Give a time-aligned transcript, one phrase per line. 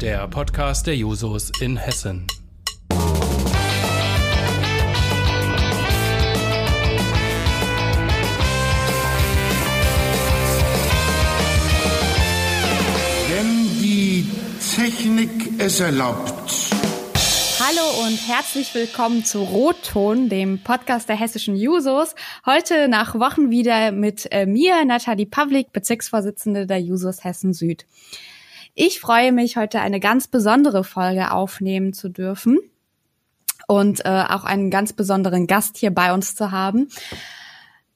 [0.00, 2.26] Der Podcast der Jusos in Hessen.
[13.28, 14.26] Wenn die
[14.74, 16.32] Technik es erlaubt.
[17.60, 22.14] Hallo und herzlich willkommen zu Rotton, dem Podcast der hessischen Jusos.
[22.46, 27.84] Heute nach Wochen wieder mit äh, mir, Nathalie Pavlik, Bezirksvorsitzende der Jusos Hessen Süd.
[28.74, 32.58] Ich freue mich, heute eine ganz besondere Folge aufnehmen zu dürfen
[33.66, 36.88] und äh, auch einen ganz besonderen Gast hier bei uns zu haben.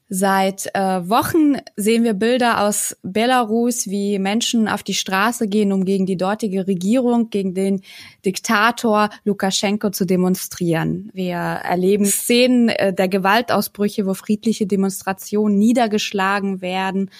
[0.09, 5.85] Seit äh, Wochen sehen wir Bilder aus Belarus, wie Menschen auf die Straße gehen, um
[5.85, 7.81] gegen die dortige Regierung, gegen den
[8.25, 11.11] Diktator Lukaschenko zu demonstrieren.
[11.15, 17.11] Wir erleben Szenen äh, der Gewaltausbrüche, wo friedliche Demonstrationen niedergeschlagen werden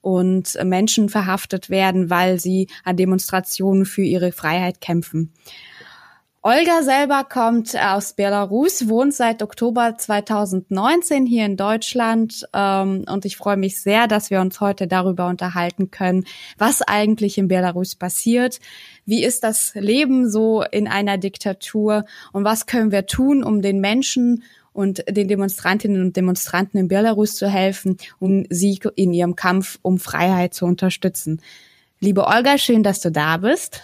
[0.00, 5.32] und Menschen verhaftet werden, weil sie an Demonstrationen für ihre Freiheit kämpfen.
[6.42, 13.36] Olga selber kommt aus Belarus, wohnt seit Oktober 2019 hier in Deutschland ähm, und ich
[13.36, 16.24] freue mich sehr, dass wir uns heute darüber unterhalten können,
[16.56, 18.58] was eigentlich in Belarus passiert,
[19.04, 23.78] wie ist das Leben so in einer Diktatur und was können wir tun, um den
[23.78, 24.42] Menschen
[24.80, 29.98] und den Demonstrantinnen und Demonstranten in Belarus zu helfen, um sie in ihrem Kampf um
[29.98, 31.42] Freiheit zu unterstützen.
[32.00, 33.82] Liebe Olga, schön, dass du da bist.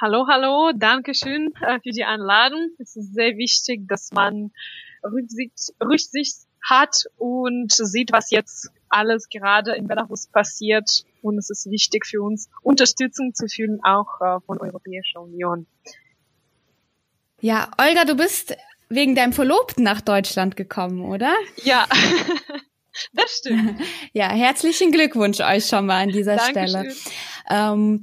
[0.00, 2.70] Hallo, hallo, danke schön äh, für die Einladung.
[2.78, 4.52] Es ist sehr wichtig, dass man
[5.04, 11.04] Rücksicht, Rücksicht hat und sieht, was jetzt alles gerade in Belarus passiert.
[11.20, 15.66] Und es ist wichtig für uns, Unterstützung zu fühlen, auch äh, von Europäischer Union.
[17.40, 18.56] Ja, Olga, du bist
[18.88, 21.34] wegen deinem Verlobten nach Deutschland gekommen, oder?
[21.62, 21.86] Ja.
[23.12, 23.80] Das stimmt.
[24.12, 26.90] Ja, herzlichen Glückwunsch euch schon mal an dieser Dankeschön.
[26.90, 26.94] Stelle.
[27.48, 28.02] Ähm,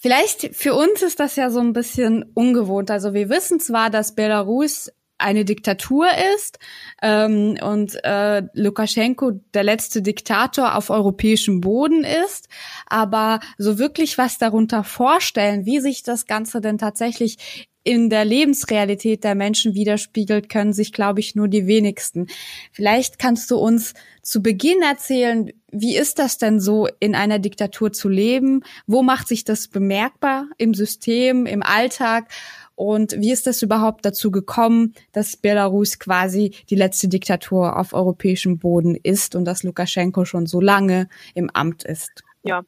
[0.00, 2.88] Vielleicht für uns ist das ja so ein bisschen ungewohnt.
[2.88, 6.60] Also wir wissen zwar, dass Belarus eine Diktatur ist
[7.02, 12.48] ähm, und äh, Lukaschenko der letzte Diktator auf europäischem Boden ist,
[12.86, 19.24] aber so wirklich was darunter vorstellen, wie sich das Ganze denn tatsächlich in der Lebensrealität
[19.24, 22.26] der Menschen widerspiegelt, können sich, glaube ich, nur die wenigsten.
[22.70, 27.90] Vielleicht kannst du uns zu Beginn erzählen, wie ist das denn so, in einer Diktatur
[27.90, 28.62] zu leben?
[28.86, 32.30] Wo macht sich das bemerkbar im System, im Alltag?
[32.74, 38.58] Und wie ist das überhaupt dazu gekommen, dass Belarus quasi die letzte Diktatur auf europäischem
[38.58, 42.22] Boden ist und dass Lukaschenko schon so lange im Amt ist?
[42.42, 42.62] Ja,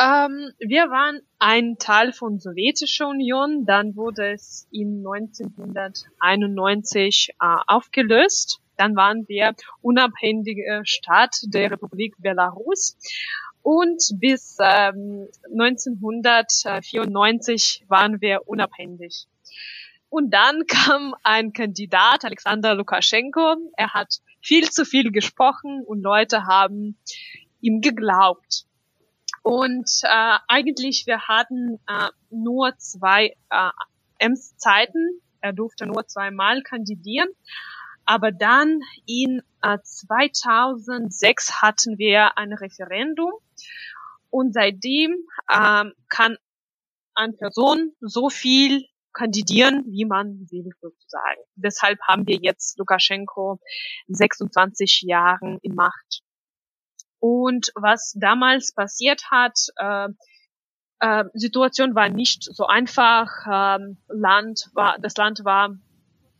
[0.00, 8.60] ähm, wir waren ein Teil von Sowjetischer Union, dann wurde es in 1991 äh, aufgelöst.
[8.76, 12.98] Dann waren wir unabhängige Staat der Republik Belarus.
[13.62, 19.28] Und bis ähm, 1994 waren wir unabhängig.
[20.08, 23.54] Und dann kam ein Kandidat, Alexander Lukaschenko.
[23.76, 26.98] Er hat viel zu viel gesprochen und Leute haben
[27.60, 28.66] ihm geglaubt.
[29.42, 33.70] Und äh, eigentlich, wir hatten äh, nur zwei äh,
[34.20, 35.20] Amtszeiten.
[35.40, 37.28] Er durfte nur zweimal kandidieren.
[38.04, 43.32] Aber dann in äh, 2006 hatten wir ein Referendum.
[44.30, 45.12] Und seitdem
[45.48, 46.36] äh, kann
[47.14, 51.42] eine Person so viel kandidieren, wie man will, sozusagen.
[51.54, 53.60] Deshalb haben wir jetzt Lukaschenko
[54.08, 56.22] 26 Jahren in Macht.
[57.22, 60.08] Und was damals passiert hat, äh,
[60.98, 63.28] äh, Situation war nicht so einfach.
[63.48, 65.70] Ähm, Land war, das Land war,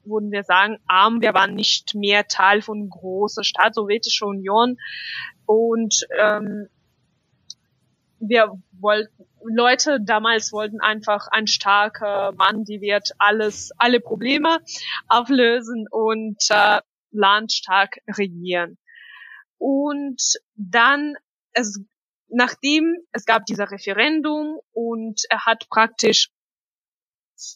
[0.04, 1.22] würden wir sagen, arm.
[1.22, 4.76] Wir waren nicht mehr Teil von großer Staat, sowjetischer Union.
[5.46, 6.66] Und ähm,
[8.18, 14.58] wir wollten, Leute damals wollten einfach ein starker Mann, die wird alles, alle Probleme
[15.06, 16.80] auflösen und äh,
[17.12, 18.78] Land stark regieren.
[19.62, 20.20] Und
[20.56, 21.14] dann,
[21.52, 21.80] es,
[22.26, 26.30] nachdem es gab dieser Referendum und er hat praktisch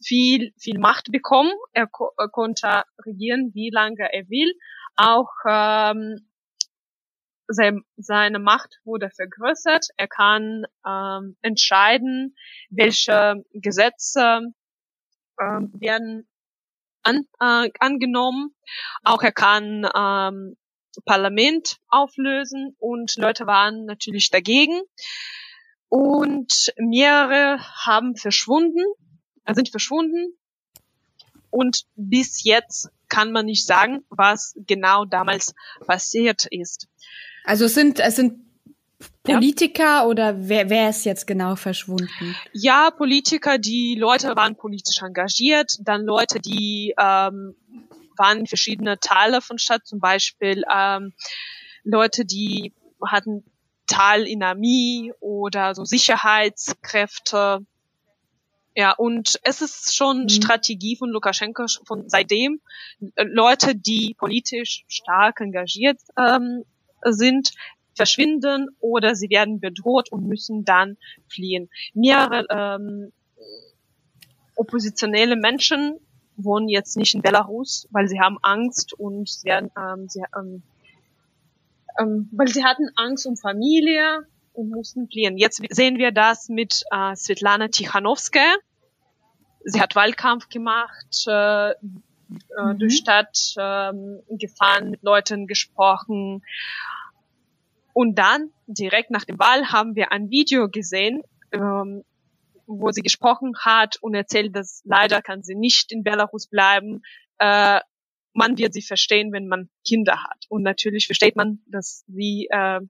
[0.04, 1.52] viel, viel Macht bekommen.
[1.72, 4.54] Er, ko er konnte regieren, wie lange er will.
[4.94, 6.28] Auch ähm,
[7.48, 9.88] sein, seine Macht wurde vergrößert.
[9.96, 12.36] Er kann ähm, entscheiden,
[12.70, 14.52] welche Gesetze
[15.40, 16.28] ähm, werden
[17.02, 18.54] an, äh, angenommen.
[19.02, 20.56] Auch er kann ähm,
[21.04, 24.80] Parlament auflösen und Leute waren natürlich dagegen.
[25.88, 28.84] Und mehrere haben verschwunden,
[29.44, 30.36] äh, sind verschwunden.
[31.50, 35.54] Und bis jetzt kann man nicht sagen, was genau damals
[35.86, 36.88] passiert ist.
[37.44, 38.46] Also es sind, es sind
[39.22, 40.04] Politiker ja.
[40.06, 42.34] oder wer, wer ist jetzt genau verschwunden?
[42.52, 47.54] Ja, Politiker, die Leute waren politisch engagiert, dann Leute, die ähm,
[48.16, 51.12] waren verschiedene Teile von Stadt, zum Beispiel ähm,
[51.84, 52.72] Leute, die
[53.04, 53.44] hatten
[53.86, 57.64] Teil in Armee oder so Sicherheitskräfte.
[58.74, 60.28] Ja, und es ist schon mhm.
[60.28, 62.60] Strategie von Lukaschenko von seitdem
[63.14, 66.64] äh, Leute, die politisch stark engagiert ähm,
[67.02, 67.52] sind,
[67.94, 70.98] verschwinden oder sie werden bedroht und müssen dann
[71.28, 71.70] fliehen.
[71.94, 73.12] Mehrere ähm,
[74.54, 75.98] oppositionelle Menschen
[76.36, 80.62] wohnen jetzt nicht in Belarus, weil sie haben Angst und sie, ähm, sie, ähm,
[81.98, 85.38] ähm, weil sie hatten Angst um Familie und mussten fliehen.
[85.38, 88.54] Jetzt sehen wir das mit äh, Svetlana Tichanowskaja.
[89.64, 91.74] Sie hat Wahlkampf gemacht, äh, äh,
[92.58, 92.78] mhm.
[92.78, 93.92] durch Stadt äh,
[94.30, 96.42] gefahren, mit Leuten gesprochen
[97.96, 102.04] und dann, direkt nach dem Wahl, haben wir ein Video gesehen, ähm,
[102.66, 107.02] wo sie gesprochen hat und erzählt, dass leider kann sie nicht in Belarus bleiben.
[107.38, 107.80] Äh,
[108.32, 110.44] man wird sie verstehen, wenn man Kinder hat.
[110.48, 112.80] Und natürlich versteht man, dass sie äh,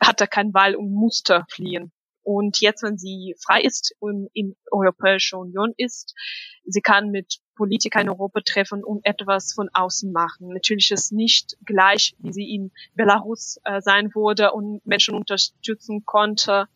[0.00, 1.92] hatte keine Wahl und musste fliehen.
[2.22, 6.14] Und jetzt, wenn sie frei ist und in Europäischer Union ist,
[6.64, 10.48] sie kann mit Politikern in Europa treffen und etwas von außen machen.
[10.48, 16.66] Natürlich ist nicht gleich, wie sie in Belarus äh, sein wurde und Menschen unterstützen konnte.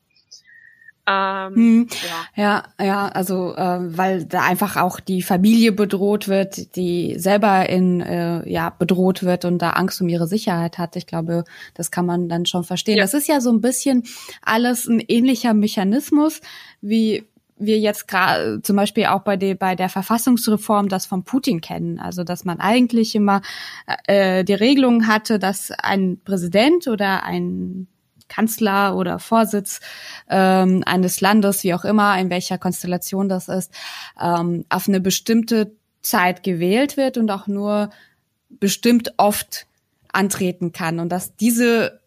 [1.08, 1.88] Ähm, hm.
[2.36, 2.62] ja.
[2.78, 8.00] ja, ja, also äh, weil da einfach auch die Familie bedroht wird, die selber in
[8.00, 10.96] äh, ja bedroht wird und da Angst um ihre Sicherheit hat.
[10.96, 11.44] Ich glaube,
[11.74, 12.98] das kann man dann schon verstehen.
[12.98, 13.04] Ja.
[13.04, 14.02] Das ist ja so ein bisschen
[14.42, 16.40] alles ein ähnlicher Mechanismus
[16.80, 17.26] wie
[17.60, 21.98] wir jetzt gerade zum Beispiel auch bei, der bei der Verfassungsreform das von Putin kennen.
[21.98, 23.42] Also dass man eigentlich immer
[24.06, 27.88] äh, die Regelung hatte, dass ein Präsident oder ein
[28.28, 29.80] Kanzler oder Vorsitz
[30.28, 33.72] ähm, eines Landes, wie auch immer, in welcher Konstellation das ist,
[34.20, 35.72] ähm, auf eine bestimmte
[36.02, 37.90] Zeit gewählt wird und auch nur
[38.48, 39.66] bestimmt oft
[40.12, 42.00] antreten kann und dass diese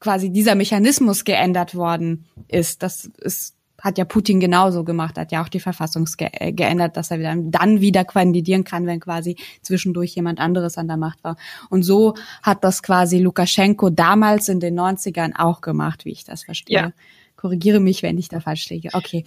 [0.00, 2.82] quasi dieser Mechanismus geändert worden ist.
[2.82, 6.96] Das ist hat ja Putin genauso gemacht, hat ja auch die Verfassung ge äh, geändert,
[6.96, 11.22] dass er dann, dann wieder kandidieren kann, wenn quasi zwischendurch jemand anderes an der Macht
[11.22, 11.36] war.
[11.70, 16.44] Und so hat das quasi Lukaschenko damals in den 90ern auch gemacht, wie ich das
[16.44, 16.76] verstehe.
[16.76, 16.92] Ja.
[17.36, 18.90] Korrigiere mich, wenn ich da falsch liege.
[18.94, 19.24] Okay.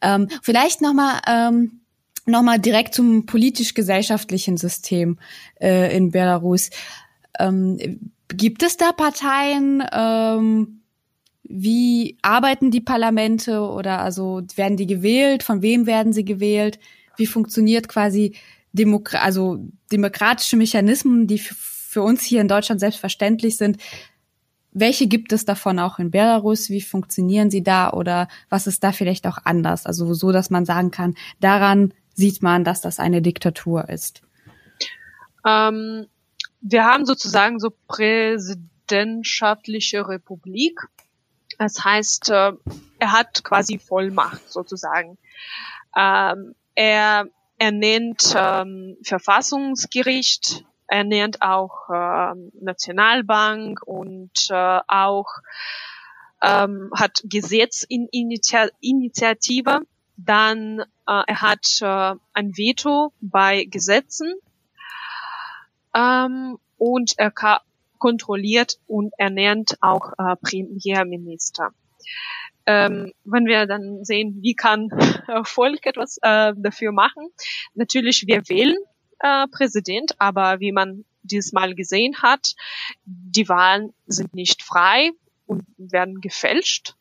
[0.00, 1.82] Ähm, vielleicht nochmal ähm,
[2.26, 5.18] noch mal direkt zum politisch-gesellschaftlichen System
[5.60, 6.70] äh, in Belarus.
[7.38, 7.78] Ähm,
[8.28, 10.81] gibt es da Parteien, ähm,
[11.44, 15.42] wie arbeiten die Parlamente oder also werden die gewählt?
[15.42, 16.78] Von wem werden sie gewählt?
[17.16, 18.36] Wie funktioniert quasi
[18.72, 19.58] Demokra also
[19.90, 23.78] demokratische Mechanismen, die für uns hier in Deutschland selbstverständlich sind?
[24.72, 26.70] Welche gibt es davon auch in Belarus?
[26.70, 29.84] Wie funktionieren sie da oder was ist da vielleicht auch anders?
[29.84, 34.22] Also so, dass man sagen kann, daran sieht man, dass das eine Diktatur ist.
[35.44, 36.06] Ähm,
[36.60, 40.80] wir haben sozusagen so präsidentschaftliche Republik.
[41.62, 42.52] Das heißt, äh,
[42.98, 45.16] er hat quasi Vollmacht sozusagen.
[45.96, 55.28] Ähm, er, er nennt ähm, Verfassungsgericht, er nennt auch äh, Nationalbank und äh, auch
[56.42, 59.82] ähm, hat Gesetzinitiative.
[60.16, 61.80] Dann äh, er hat
[62.32, 64.34] ein Veto bei Gesetzen
[65.94, 67.30] ähm, und er
[68.02, 71.70] kontrolliert und ernennt auch äh, Premierminister.
[72.66, 74.90] Ähm, wenn wir dann sehen, wie kann
[75.28, 77.28] äh, Volk etwas äh, dafür machen,
[77.74, 78.76] natürlich wir wählen
[79.20, 82.54] äh, Präsident, aber wie man dieses Mal gesehen hat,
[83.04, 85.10] die Wahlen sind nicht frei
[85.46, 86.96] und werden gefälscht.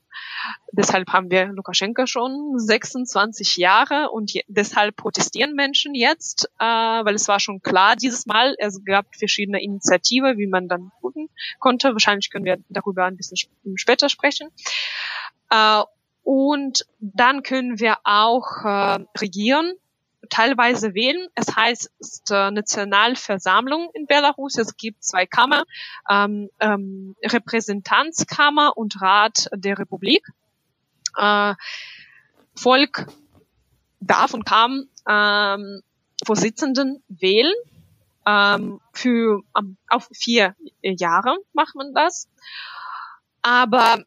[0.72, 7.16] Deshalb haben wir Lukaschenka schon 26 Jahre und je, deshalb protestieren Menschen jetzt, äh, weil
[7.16, 11.94] es war schon klar dieses Mal, es gab verschiedene Initiativen, wie man dann gucken konnte.
[11.94, 13.38] Wahrscheinlich können wir darüber ein bisschen
[13.76, 14.50] später sprechen.
[15.50, 15.84] Äh,
[16.24, 19.74] und dann können wir auch äh, regieren
[20.32, 21.28] teilweise wählen.
[21.36, 21.92] Es heißt
[22.32, 24.58] äh, Nationalversammlung in Belarus.
[24.58, 25.66] Es gibt zwei Kammer,
[26.10, 30.26] ähm, ähm, Repräsentanzkammer und Rat der Republik.
[31.18, 31.54] Äh,
[32.56, 33.08] Volk
[34.00, 35.82] darf und kann ähm,
[36.26, 37.54] Vorsitzenden wählen.
[38.26, 42.30] Ähm, für ähm, auf vier Jahre macht man das.
[43.42, 44.04] Aber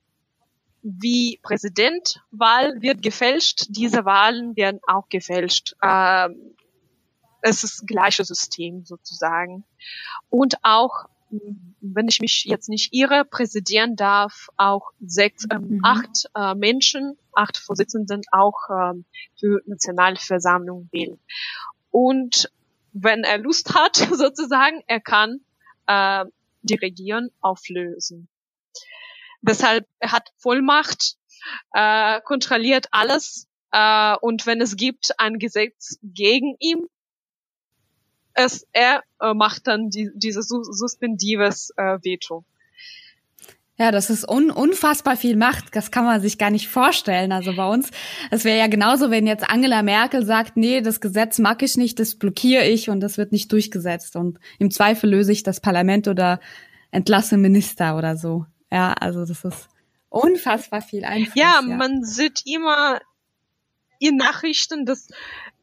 [0.84, 5.74] wie Präsidentwahl wird gefälscht, diese Wahlen werden auch gefälscht.
[5.82, 6.54] Ähm,
[7.40, 9.64] es ist gleiche System sozusagen.
[10.28, 11.06] Und auch
[11.80, 15.80] wenn ich mich jetzt nicht irre, präsidieren darf auch sechs, ähm, mhm.
[15.82, 19.04] acht äh, Menschen, acht Vorsitzenden auch ähm,
[19.38, 21.18] für Nationalversammlung wählen.
[21.90, 22.50] Und
[22.92, 25.40] wenn er Lust hat, sozusagen, er kann
[25.86, 26.24] äh,
[26.62, 28.28] die Regierung auflösen.
[29.46, 31.16] Deshalb, er hat Vollmacht,
[31.72, 36.86] äh, kontrolliert alles äh, und wenn es gibt ein Gesetz gegen ihn,
[38.32, 42.44] es, er äh, macht dann die, dieses suspendives äh, Veto.
[43.76, 45.74] Ja, das ist un unfassbar viel Macht.
[45.74, 47.32] Das kann man sich gar nicht vorstellen.
[47.32, 47.90] Also bei uns,
[48.30, 51.98] es wäre ja genauso, wenn jetzt Angela Merkel sagt, nee, das Gesetz mag ich nicht,
[51.98, 54.14] das blockiere ich und das wird nicht durchgesetzt.
[54.14, 56.38] Und im Zweifel löse ich das Parlament oder
[56.92, 58.46] entlasse Minister oder so.
[58.74, 59.68] Ja, also das ist
[60.08, 61.36] unfassbar viel Einfluss.
[61.36, 61.76] Ja, ja.
[61.76, 63.00] man sieht immer
[64.00, 65.06] in Nachrichten, dass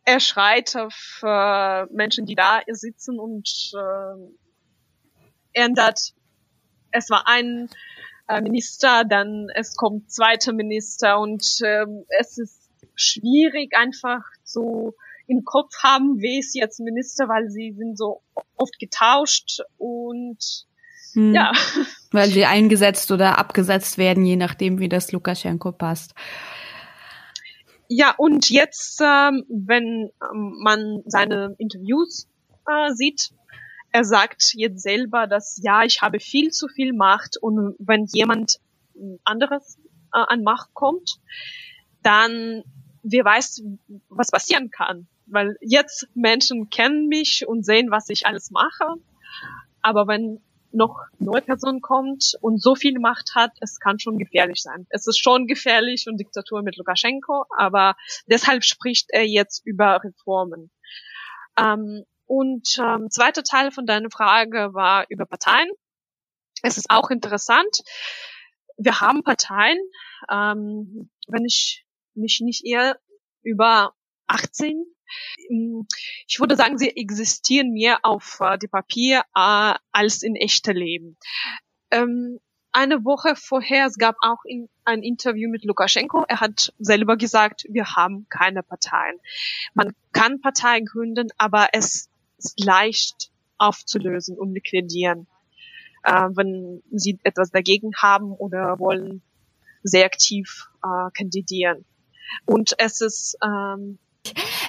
[0.05, 4.15] er schreit auf äh, Menschen, die da sitzen und äh,
[5.51, 6.13] ändert.
[6.91, 7.69] Es war ein
[8.29, 11.85] äh, Minister, dann es kommt zweiter Minister und äh,
[12.17, 14.95] es ist schwierig einfach so
[15.27, 18.21] im Kopf haben, wer ist jetzt Minister, weil sie sind so
[18.55, 20.39] oft getauscht und
[21.11, 21.35] hm.
[21.35, 21.51] ja.
[22.11, 26.13] Weil sie eingesetzt oder abgesetzt werden, je nachdem, wie das Lukaschenko passt.
[27.87, 32.27] Ja, und jetzt, ähm, wenn ähm, man seine Interviews
[32.65, 33.31] äh, sieht,
[33.91, 38.59] er sagt jetzt selber, dass ja, ich habe viel zu viel Macht und wenn jemand
[39.25, 39.77] anderes
[40.13, 41.19] äh, an Macht kommt,
[42.01, 42.63] dann
[43.03, 43.63] wer weiß,
[44.09, 45.07] was passieren kann.
[45.25, 48.95] Weil jetzt Menschen kennen mich und sehen, was ich alles mache.
[49.81, 50.39] Aber wenn
[50.73, 54.87] noch neue Person kommt und so viel Macht hat, es kann schon gefährlich sein.
[54.89, 57.95] Es ist schon gefährlich und Diktatur mit Lukaschenko, aber
[58.27, 60.71] deshalb spricht er jetzt über Reformen.
[61.57, 65.69] Ähm, und ähm, zweiter Teil von deiner Frage war über Parteien.
[66.63, 67.81] Es ist auch interessant.
[68.77, 69.77] Wir haben Parteien,
[70.31, 72.97] ähm, wenn ich mich nicht eher
[73.41, 73.93] über
[74.27, 74.85] 18
[76.27, 81.17] ich würde sagen, sie existieren mehr auf äh, dem Papier äh, als in echter Leben.
[81.91, 82.39] Ähm,
[82.71, 86.23] eine Woche vorher, es gab auch in, ein Interview mit Lukaschenko.
[86.27, 89.19] Er hat selber gesagt, wir haben keine Parteien.
[89.73, 95.27] Man kann Parteien gründen, aber es ist leicht aufzulösen und liquidieren,
[96.03, 99.21] äh, wenn sie etwas dagegen haben oder wollen
[99.83, 101.85] sehr aktiv äh, kandidieren.
[102.45, 103.99] Und es ist ähm,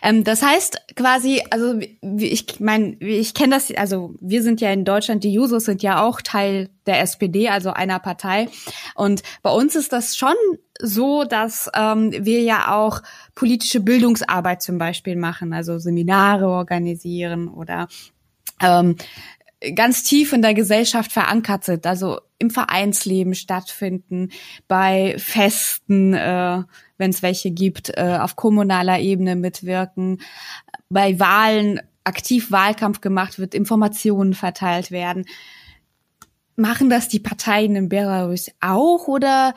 [0.02, 4.84] ähm, das heißt quasi, also ich meine, ich kenne das, also wir sind ja in
[4.84, 8.48] Deutschland, die Jusos sind ja auch Teil der SPD, also einer Partei.
[8.94, 10.34] Und bei uns ist das schon
[10.80, 13.02] so, dass ähm, wir ja auch
[13.34, 17.88] politische Bildungsarbeit zum Beispiel machen, also Seminare organisieren oder
[18.60, 18.96] ähm,
[19.74, 24.30] ganz tief in der Gesellschaft verankert sind, also im Vereinsleben stattfinden,
[24.68, 26.62] bei Festen, äh,
[26.98, 30.20] wenn es welche gibt, äh, auf kommunaler Ebene mitwirken,
[30.88, 35.24] bei Wahlen aktiv Wahlkampf gemacht wird, Informationen verteilt werden.
[36.56, 39.54] Machen das die Parteien in Belarus auch oder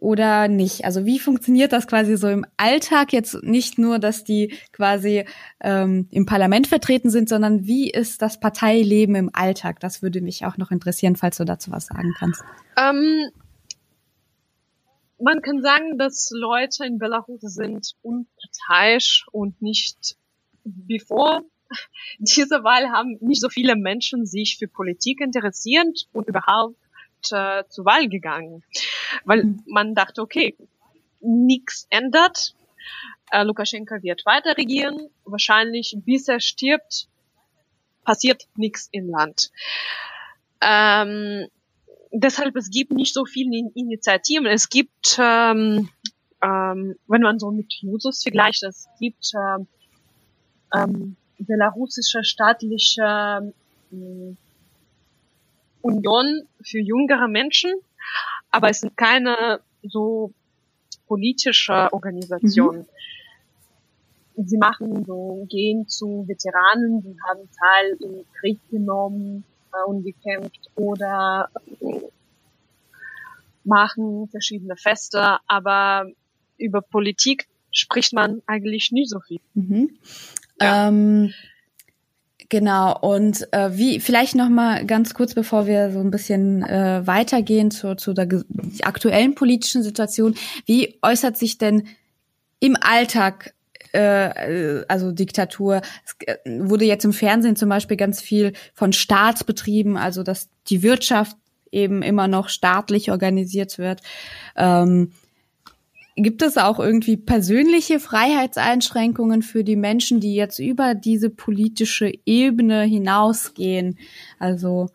[0.00, 0.84] oder nicht?
[0.84, 3.12] Also wie funktioniert das quasi so im Alltag?
[3.12, 5.24] Jetzt nicht nur, dass die quasi
[5.60, 9.80] ähm, im Parlament vertreten sind, sondern wie ist das Parteileben im Alltag?
[9.80, 12.42] Das würde mich auch noch interessieren, falls du dazu was sagen kannst.
[12.76, 13.30] Ähm,
[15.18, 20.16] man kann sagen, dass Leute in Belarus sind unparteiisch und nicht
[20.64, 21.42] wie vor
[22.18, 26.76] dieser Wahl haben nicht so viele Menschen sich für Politik interessiert und überhaupt
[27.32, 28.62] äh, zur Wahl gegangen,
[29.24, 29.62] weil mhm.
[29.66, 30.56] man dachte, okay,
[31.20, 32.54] nichts ändert,
[33.30, 37.08] äh, Lukaschenka wird weiter regieren, wahrscheinlich bis er stirbt,
[38.04, 39.50] passiert nichts im Land.
[40.60, 41.46] Ähm,
[42.12, 44.46] deshalb es gibt nicht so viele Initiativen.
[44.46, 45.88] Es gibt, ähm,
[46.42, 49.66] ähm, wenn man so mit Jusos vergleicht, es gibt ähm,
[50.74, 53.52] ähm, belarussische staatliche
[53.92, 54.36] ähm,
[55.82, 57.72] Union für jüngere Menschen,
[58.50, 60.32] aber es sind keine so
[61.06, 62.86] politische Organisationen.
[64.36, 64.46] Mhm.
[64.46, 70.70] Sie machen so, gehen zu Veteranen, die haben Teil im Krieg genommen äh, und gekämpft
[70.76, 71.50] oder
[73.64, 76.06] machen verschiedene Feste, aber
[76.56, 79.40] über Politik spricht man eigentlich nie so viel.
[79.54, 79.98] Mhm.
[80.60, 80.88] Ja.
[80.88, 81.32] Ähm
[82.50, 87.06] Genau, und äh, wie, vielleicht noch mal ganz kurz, bevor wir so ein bisschen äh,
[87.06, 88.26] weitergehen zu, zu der
[88.82, 90.34] aktuellen politischen Situation,
[90.66, 91.86] wie äußert sich denn
[92.58, 93.54] im Alltag
[93.92, 95.80] äh, also Diktatur.
[96.04, 100.82] Es äh, wurde jetzt im Fernsehen zum Beispiel ganz viel von Staatsbetrieben, also dass die
[100.82, 101.36] Wirtschaft
[101.70, 104.00] eben immer noch staatlich organisiert wird.
[104.56, 105.12] Ähm,
[106.22, 112.82] gibt es auch irgendwie persönliche Freiheitseinschränkungen für die Menschen, die jetzt über diese politische Ebene
[112.82, 113.98] hinausgehen?
[114.38, 114.88] Also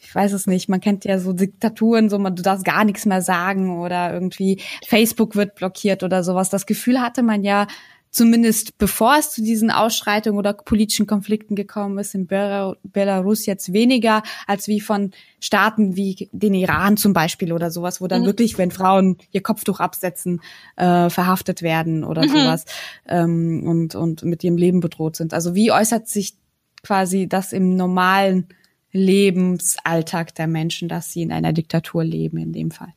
[0.00, 3.04] ich weiß es nicht, man kennt ja so Diktaturen, so man, du darfst gar nichts
[3.06, 6.50] mehr sagen oder irgendwie Facebook wird blockiert oder sowas.
[6.50, 7.66] Das Gefühl hatte man ja
[8.10, 14.22] zumindest bevor es zu diesen Ausschreitungen oder politischen Konflikten gekommen ist, in Belarus jetzt weniger
[14.46, 18.26] als wie von Staaten wie den Iran zum Beispiel oder sowas, wo dann mhm.
[18.26, 20.40] wirklich, wenn Frauen ihr Kopftuch absetzen,
[20.76, 22.30] äh, verhaftet werden oder mhm.
[22.30, 22.64] sowas
[23.06, 25.34] ähm, und, und mit ihrem Leben bedroht sind.
[25.34, 26.34] Also wie äußert sich
[26.82, 28.48] quasi das im normalen
[28.90, 32.92] Lebensalltag der Menschen, dass sie in einer Diktatur leben in dem Fall?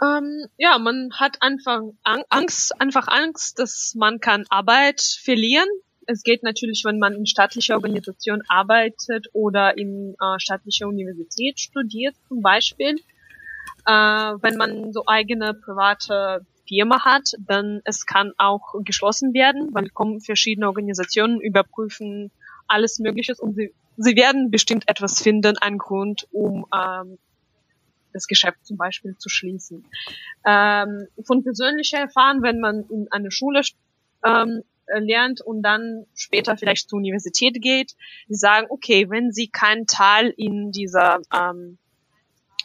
[0.00, 1.80] Ähm, ja, man hat einfach
[2.28, 5.68] Angst, einfach Angst, dass man kann Arbeit verlieren.
[6.06, 12.14] Es geht natürlich, wenn man in staatlicher Organisation arbeitet oder in äh, staatlicher Universität studiert,
[12.28, 12.96] zum Beispiel.
[13.86, 19.88] Äh, wenn man so eigene private Firma hat, dann es kann auch geschlossen werden, weil
[19.88, 22.30] kommen verschiedene Organisationen überprüfen
[22.68, 27.18] alles Mögliche und sie, sie werden bestimmt etwas finden, einen Grund, um ähm,
[28.12, 29.84] das Geschäft zum Beispiel zu schließen.
[30.46, 33.62] Ähm, von persönlicher Erfahrung, wenn man in eine Schule
[34.24, 34.62] ähm,
[34.96, 37.94] lernt und dann später vielleicht zur Universität geht,
[38.28, 41.78] die sagen, okay, wenn sie keinen Teil in dieser ähm,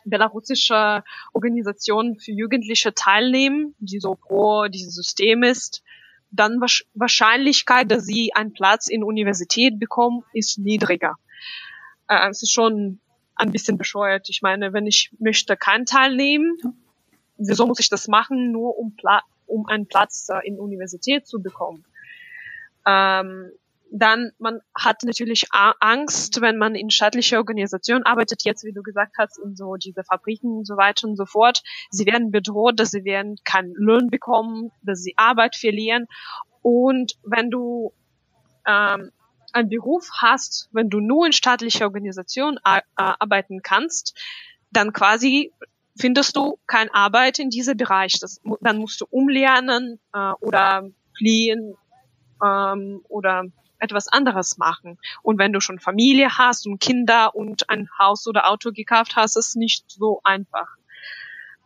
[0.05, 5.83] belarussische Organisation für Jugendliche teilnehmen, die so pro dieses System ist,
[6.31, 6.59] dann
[6.93, 11.15] Wahrscheinlichkeit, dass sie einen Platz in Universität bekommen, ist niedriger.
[12.07, 13.00] Äh, es ist schon
[13.36, 14.30] ein bisschen bescheuert.
[14.30, 16.58] Ich meine, wenn ich möchte keinen teilnehmen,
[17.38, 21.42] wieso muss ich das machen, nur um, Pla um einen Platz äh, in Universität zu
[21.42, 21.86] bekommen?
[22.86, 23.52] Ähm,
[23.96, 29.17] dann, man hat natürlich Angst, wenn man in staatlicher Organisation arbeitet, jetzt, wie du gesagt
[29.19, 31.62] hast, in so diese Fabriken und so weiter und so fort.
[31.91, 36.08] Sie werden bedroht, dass sie werden keinen Lohn bekommen, dass sie Arbeit verlieren.
[36.63, 37.93] Und wenn du
[38.65, 39.12] ähm,
[39.54, 42.60] einen Beruf hast, wenn du nur in staatlicher Organisation
[42.96, 44.18] arbeiten kannst,
[44.72, 45.52] dann quasi
[45.98, 48.20] findest du keine Arbeit in diesem Bereich.
[48.20, 51.76] Das, dann musst du umlernen äh, oder fliehen
[52.44, 53.46] ähm, oder
[53.80, 54.98] etwas anderes machen.
[55.22, 59.36] Und wenn du schon Familie hast und Kinder und ein Haus oder Auto gekauft hast,
[59.36, 60.70] ist nicht so einfach.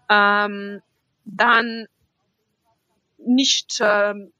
[0.09, 0.81] Ähm,
[1.25, 1.87] dann
[3.17, 4.31] nicht ähm,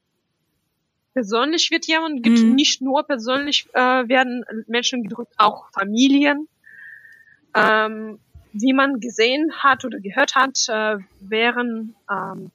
[1.18, 2.54] persönlich wird jemand, gibt mhm.
[2.54, 6.46] nicht nur persönlich äh, werden Menschen gedrückt, auch Familien.
[7.56, 8.20] Ähm,
[8.52, 12.52] wie man gesehen hat oder gehört hat, äh, wären ähm,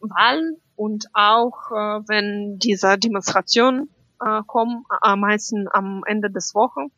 [0.00, 3.88] Wahlen und auch äh, wenn diese Demonstrationen
[4.20, 6.92] äh, kommen, am meisten am Ende des Wochen.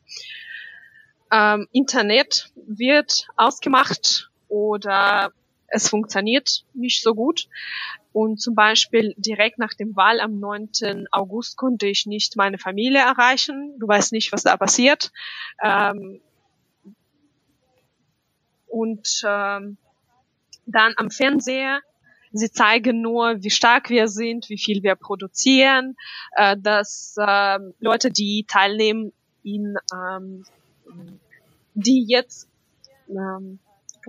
[1.31, 5.31] Ähm, Internet wird ausgemacht oder
[5.71, 7.47] es funktioniert nicht so gut.
[8.11, 11.07] Und zum Beispiel direkt nach dem Wahl am 9.
[11.11, 13.75] August konnte ich nicht meine Familie erreichen.
[13.79, 15.11] Du weißt nicht, was da passiert.
[15.63, 16.19] Ähm,
[18.67, 19.77] und ähm,
[20.65, 21.81] dann am Fernseher,
[22.31, 25.95] sie zeigen nur, wie stark wir sind, wie viel wir produzieren,
[26.35, 29.11] äh, dass äh, Leute, die teilnehmen,
[29.43, 30.45] in, ähm,
[31.73, 32.47] die jetzt
[33.09, 33.59] ähm,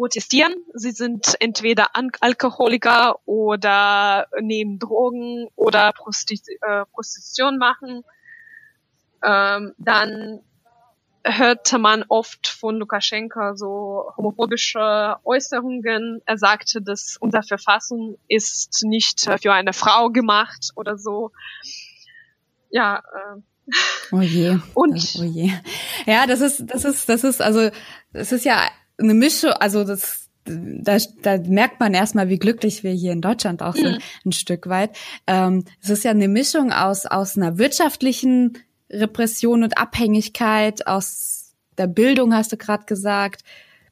[0.01, 0.55] protestieren.
[0.73, 8.03] Sie sind entweder An Alkoholiker oder nehmen Drogen oder Prostitu äh, Prostitution machen.
[9.23, 10.41] Ähm, dann
[11.23, 16.23] hörte man oft von Lukaschenka so homophobische Äußerungen.
[16.25, 21.31] Er sagte, dass unsere Verfassung ist nicht für eine Frau gemacht oder so.
[22.71, 23.41] Ja, äh,
[24.11, 24.59] Oh je.
[24.75, 25.53] Und oh je.
[26.07, 27.71] Ja, das ist, das ist, das ist, also,
[28.13, 28.69] es ist ja
[29.01, 33.63] eine Mischung, also das, da, da merkt man erstmal, wie glücklich wir hier in Deutschland
[33.63, 34.03] auch sind, mhm.
[34.27, 34.97] ein Stück weit.
[35.27, 38.59] Ähm, es ist ja eine Mischung aus, aus einer wirtschaftlichen
[38.91, 43.43] Repression und Abhängigkeit, aus der Bildung, hast du gerade gesagt,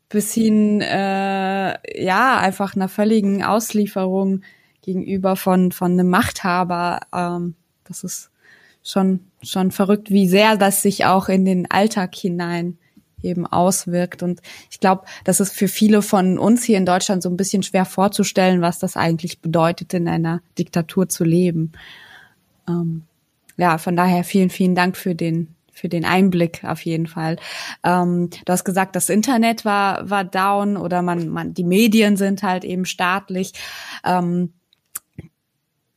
[0.08, 4.42] bis hin, äh, ja, einfach einer völligen Auslieferung
[4.82, 7.00] gegenüber von, von einem Machthaber.
[7.14, 8.30] Ähm, das ist
[8.82, 12.78] schon, schon verrückt, wie sehr das sich auch in den Alltag hinein
[13.22, 14.22] eben auswirkt.
[14.22, 17.62] Und ich glaube, das ist für viele von uns hier in Deutschland so ein bisschen
[17.62, 21.72] schwer vorzustellen, was das eigentlich bedeutet, in einer Diktatur zu leben.
[22.68, 23.02] Ähm,
[23.56, 27.36] ja, von daher vielen, vielen Dank für den für den Einblick auf jeden Fall.
[27.84, 32.42] Ähm, du hast gesagt, das Internet war war down oder man man die Medien sind
[32.42, 33.52] halt eben staatlich.
[34.04, 34.52] Ähm,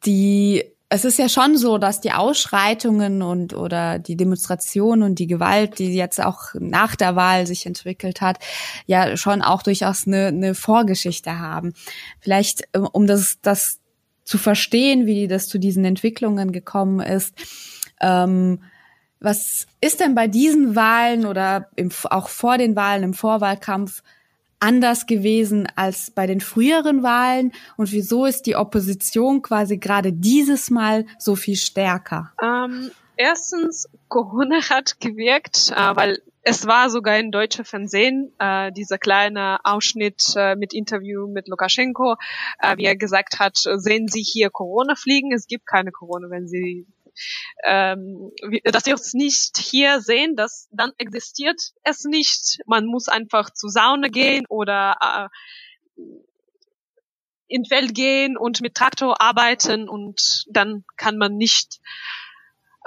[0.05, 5.27] die es ist ja schon so, dass die Ausschreitungen und oder die Demonstrationen und die
[5.27, 8.39] Gewalt, die jetzt auch nach der Wahl sich entwickelt hat,
[8.87, 11.73] ja schon auch durchaus eine, eine Vorgeschichte haben.
[12.19, 13.79] Vielleicht, ähm, um das, das
[14.25, 17.35] zu verstehen, wie das zu diesen Entwicklungen gekommen ist.
[18.01, 18.61] Ähm,
[19.21, 24.03] was ist denn bei diesen Wahlen oder im, auch vor den Wahlen im Vorwahlkampf
[24.61, 30.69] anders gewesen als bei den früheren Wahlen und wieso ist die Opposition quasi gerade dieses
[30.69, 32.31] Mal so viel stärker?
[32.41, 38.97] Ähm, erstens, Corona hat gewirkt, äh, weil es war sogar in deutscher Fernsehen äh, dieser
[38.97, 42.15] kleine Ausschnitt äh, mit Interview mit Lukaschenko,
[42.59, 46.47] äh, wie er gesagt hat, sehen Sie hier Corona fliegen, es gibt keine Corona, wenn
[46.47, 46.87] Sie
[47.65, 48.31] ähm,
[48.63, 52.59] dass wir uns nicht hier sehen, dass dann existiert es nicht.
[52.65, 55.29] Man muss einfach zu Sauna gehen oder
[55.97, 56.01] äh,
[57.47, 61.79] in Feld gehen und mit Traktor arbeiten und dann kann man nicht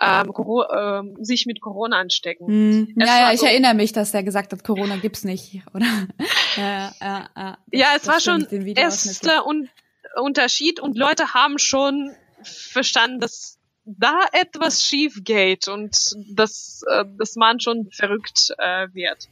[0.01, 2.47] ähm, äh, sich mit Corona anstecken.
[2.49, 5.87] Mm, ja, ja, ich so, erinnere mich, dass er gesagt hat, Corona gibt's nicht, oder?
[6.57, 9.69] ja, ja, ja, ja, es war schon erster un
[10.17, 17.37] Unterschied und Leute haben schon verstanden, dass da etwas schief geht und dass, äh, dass
[17.37, 19.29] man schon verrückt äh, wird.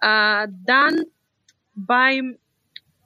[0.00, 1.04] Äh, dann
[1.74, 2.38] beim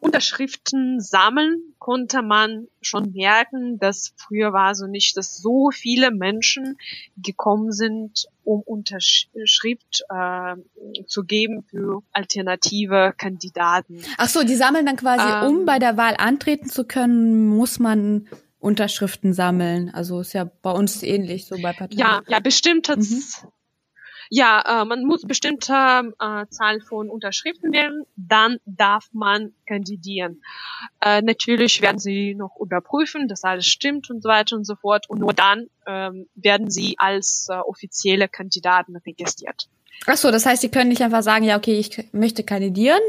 [0.00, 6.78] Unterschriften sammeln konnte man schon merken, dass früher war so nicht, dass so viele Menschen
[7.18, 10.56] gekommen sind, um Unterschrift äh,
[11.06, 14.02] zu geben für alternative Kandidaten.
[14.16, 17.78] Ach so, die sammeln dann quasi, ähm, um bei der Wahl antreten zu können, muss
[17.78, 18.26] man
[18.60, 19.90] Unterschriften sammeln.
[19.92, 21.98] Also ist ja bei uns ähnlich so bei Parteien.
[21.98, 23.22] Ja, ja, bestimmt mhm.
[24.32, 30.40] Ja, äh, man muss bestimmte äh, Zahl von Unterschriften wählen, dann darf man kandidieren.
[31.00, 35.10] Äh, natürlich werden sie noch überprüfen, dass alles stimmt und so weiter und so fort.
[35.10, 39.68] Und nur dann ähm, werden sie als äh, offizielle Kandidaten registriert.
[40.06, 43.02] Ach so, das heißt, sie können nicht einfach sagen, ja, okay, ich möchte kandidieren.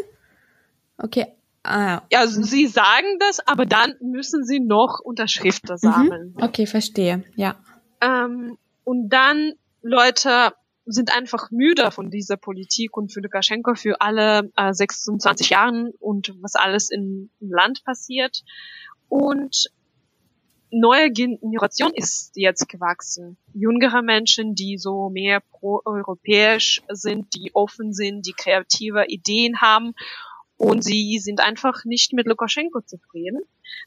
[0.97, 1.27] Okay,
[1.63, 2.19] Ah, ja.
[2.19, 5.77] also sie sagen das, aber dann müssen sie noch Unterschriften mhm.
[5.77, 6.33] sammeln.
[6.35, 6.43] Mhm.
[6.43, 7.55] Okay, verstehe, ja.
[8.01, 10.53] Ähm, und dann Leute
[10.85, 16.33] sind einfach müde von dieser Politik und für Lukaschenko für alle äh, 26 Jahren und
[16.41, 18.43] was alles im, im Land passiert.
[19.07, 19.69] Und
[20.71, 23.37] neue Generation ist jetzt gewachsen.
[23.53, 29.93] Jüngere Menschen, die so mehr pro-europäisch sind, die offen sind, die kreative Ideen haben
[30.61, 33.41] und sie sind einfach nicht mit Lukaschenko zufrieden.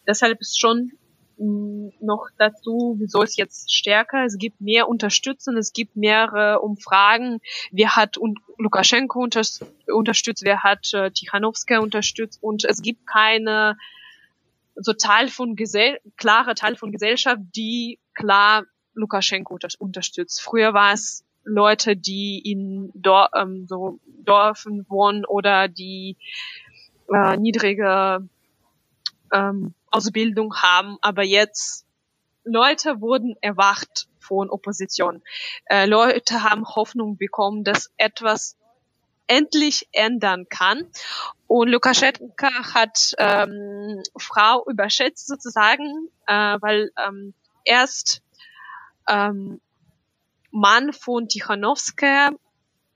[0.08, 0.90] Deshalb ist schon
[1.38, 4.24] mm, noch dazu, wieso ist jetzt stärker?
[4.24, 7.38] Es gibt mehr Unterstützung, es gibt mehrere Umfragen.
[7.70, 8.16] Wer hat
[8.58, 9.42] Lukaschenko unter
[9.87, 13.76] unterstützt, wer hat äh, Tichanowska unterstützt und es gibt keine
[14.74, 20.42] so Teil von Gesell klare Teil von Gesellschaft, die klar Lukaschenko unter unterstützt.
[20.42, 26.16] Früher war es Leute, die in Dor ähm, so Dörfen wohnen oder die
[27.12, 28.28] äh, niedrige
[29.32, 31.86] ähm, Ausbildung haben, aber jetzt
[32.44, 35.22] Leute wurden erwacht von Opposition.
[35.66, 38.56] Äh, Leute haben Hoffnung bekommen, dass etwas
[39.26, 40.86] endlich ändern kann.
[41.46, 48.22] Und Lukaschenko hat ähm, Frau überschätzt sozusagen, äh, weil ähm, erst
[49.08, 49.60] ähm,
[50.50, 52.30] Mann von Tichanowska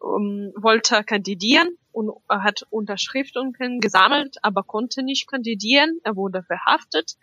[0.02, 5.98] ähm, wollte kandidieren und hat Unterschriften gesammelt, aber konnte nicht kandidieren.
[6.04, 7.16] Er wurde verhaftet.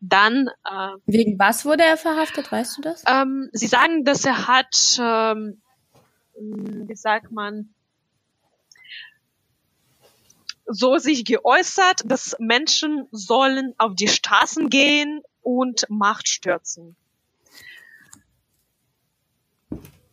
[0.00, 2.50] Dann äh, wegen was wurde er verhaftet?
[2.52, 3.04] Weißt du das?
[3.06, 5.60] Ähm, sie sagen, dass er hat, ähm,
[6.34, 7.74] wie sagt man,
[10.66, 16.96] so sich geäußert, dass Menschen sollen auf die Straßen gehen und Macht stürzen.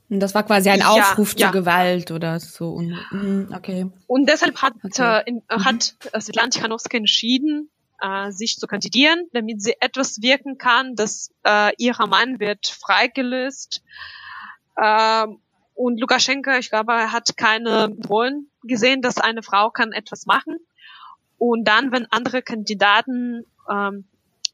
[0.10, 1.52] Und das war quasi ein Aufruf ja, zur ja.
[1.52, 2.80] Gewalt oder so.
[2.80, 3.92] Mhm, okay.
[4.08, 5.20] Und deshalb hat, okay.
[5.20, 7.70] äh, in, äh, hat äh, Svetlana Tichanowska entschieden,
[8.02, 13.82] äh, sich zu kandidieren, damit sie etwas wirken kann, dass äh, ihrer Mann wird freigelöst.
[14.78, 15.28] Äh,
[15.74, 20.58] und Lukaschenko, ich glaube, er hat keine Drohnen gesehen, dass eine Frau kann etwas machen.
[21.38, 24.06] Und dann, wenn andere Kandidaten ähm,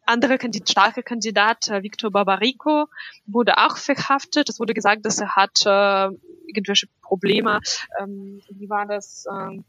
[0.06, 2.88] andere Kandid starke Kandidat, äh, Viktor Barbarico,
[3.26, 4.50] wurde auch verhaftet.
[4.50, 6.16] Es wurde gesagt, dass er hat äh,
[6.48, 7.60] irgendwelche Probleme.
[8.00, 9.26] Ähm, wie war das?
[9.32, 9.64] Ähm,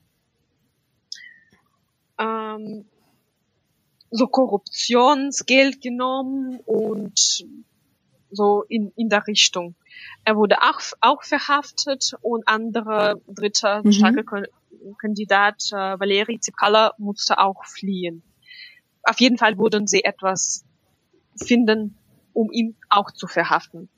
[2.19, 2.85] ähm,
[4.11, 7.45] so Korruptionsgeld genommen und
[8.31, 9.75] so in, in der Richtung.
[10.25, 13.93] Er wurde auch, auch verhaftet und andere dritte mhm.
[13.93, 14.25] starke
[14.99, 18.23] Kandidat äh, Valeri Zipkala musste auch fliehen
[19.05, 20.65] auf jeden Fall würden sie etwas
[21.37, 21.97] finden,
[22.33, 23.89] um ihn auch zu verhaften.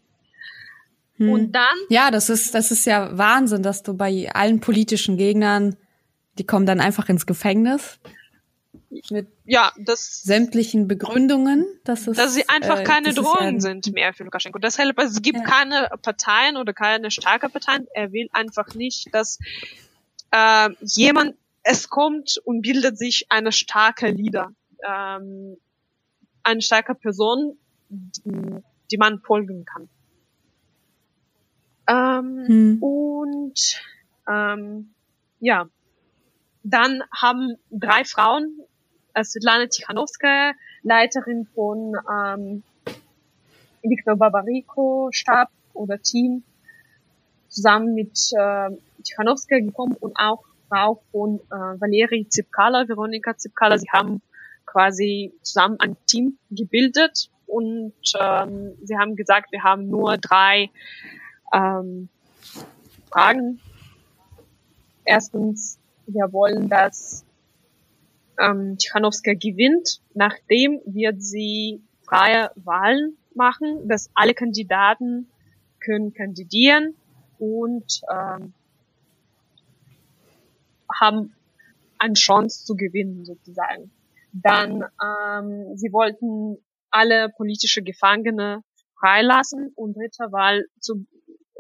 [1.17, 1.31] Hm.
[1.31, 5.77] Und dann, Ja, das ist, das ist ja Wahnsinn, dass du bei allen politischen Gegnern,
[6.39, 7.99] die kommen dann einfach ins Gefängnis
[9.11, 13.93] mit ja, das, sämtlichen Begründungen, dass es, dass sie einfach äh, keine Drohungen ja- sind
[13.93, 14.59] mehr für Lukaschenko.
[14.59, 15.45] Deshalb, es gibt Ja.
[15.45, 17.87] keine Parteien oder keine starke Parteien.
[17.95, 19.39] Er will einfach nicht, dass
[20.31, 24.53] äh, jemand, es kommt und bildet sich eine starke Leader,
[24.85, 25.57] ähm,
[26.43, 27.59] eine starke Person,
[27.89, 29.89] die, die man folgen kann.
[31.89, 32.83] Ähm, Hm.
[32.83, 33.81] und
[34.29, 34.91] ähm,
[35.39, 35.69] ja,
[36.65, 38.61] dann haben drei Frauen,
[39.15, 42.63] äh, Svetlana Tichanowskaja, Leiterin von ähm,
[43.83, 46.43] Viktor Babariko Stab oder Team,
[47.49, 48.71] zusammen mit äh,
[49.05, 53.79] Tichanowskaja gekommen und auch Frau von äh, Valeri Zipkala, Veronika Zipkala.
[53.79, 54.21] Sie haben
[54.77, 60.69] quasi zusammen ein Team gebildet und ähm, sie haben gesagt, wir haben nur drei
[61.55, 62.11] ähm,
[63.11, 63.59] Fragen.
[65.07, 67.25] Erstens, wir wollen, dass
[68.39, 70.03] ähm, Tichanowska gewinnt.
[70.13, 75.31] Nachdem wird sie freie Wahlen machen, dass alle Kandidaten
[75.81, 76.95] können kandidieren
[77.39, 78.53] und ähm,
[81.01, 81.35] haben
[81.99, 83.91] eine Chance zu gewinnen sozusagen.
[84.43, 86.59] Dann ähm, sie wollten
[86.91, 88.63] alle politische Gefangene
[88.99, 91.07] freilassen und dritter Wahl zu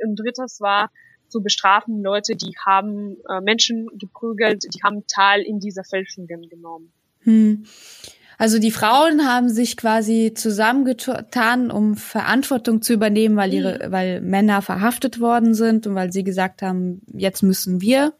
[0.03, 0.91] und drittes war
[1.29, 6.93] zu bestrafen Leute, die haben äh, Menschen geprügelt, die haben Teil in dieser Fälschungen genommen.
[7.21, 7.65] Hm.
[8.39, 14.61] Also die Frauen haben sich quasi zusammengetan, um Verantwortung zu übernehmen, weil ihre, weil Männer
[14.61, 18.12] verhaftet worden sind und weil sie gesagt haben, jetzt müssen wir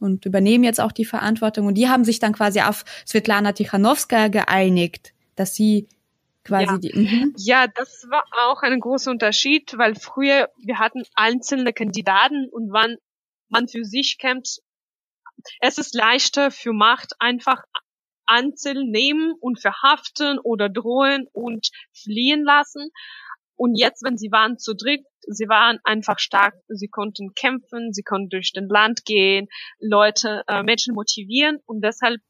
[0.00, 1.66] und übernehmen jetzt auch die Verantwortung.
[1.66, 5.88] Und die haben sich dann quasi auf Svetlana Tichanowskaja geeinigt, dass sie
[6.44, 6.78] quasi Ja.
[6.78, 6.92] die.
[6.94, 7.34] Mhm.
[7.36, 12.96] Ja, das war auch ein großer Unterschied, weil früher wir hatten einzelne Kandidaten und wann
[13.48, 14.60] man für sich kämpft,
[15.60, 17.62] es ist leichter für Macht einfach
[18.26, 22.90] einzeln nehmen und verhaften oder drohen und fliehen lassen.
[23.58, 28.04] Und jetzt, wenn sie waren zu dritt, sie waren einfach stark, sie konnten kämpfen, sie
[28.04, 29.48] konnten durch den Land gehen,
[29.80, 32.20] Leute, äh, Menschen motivieren und deshalb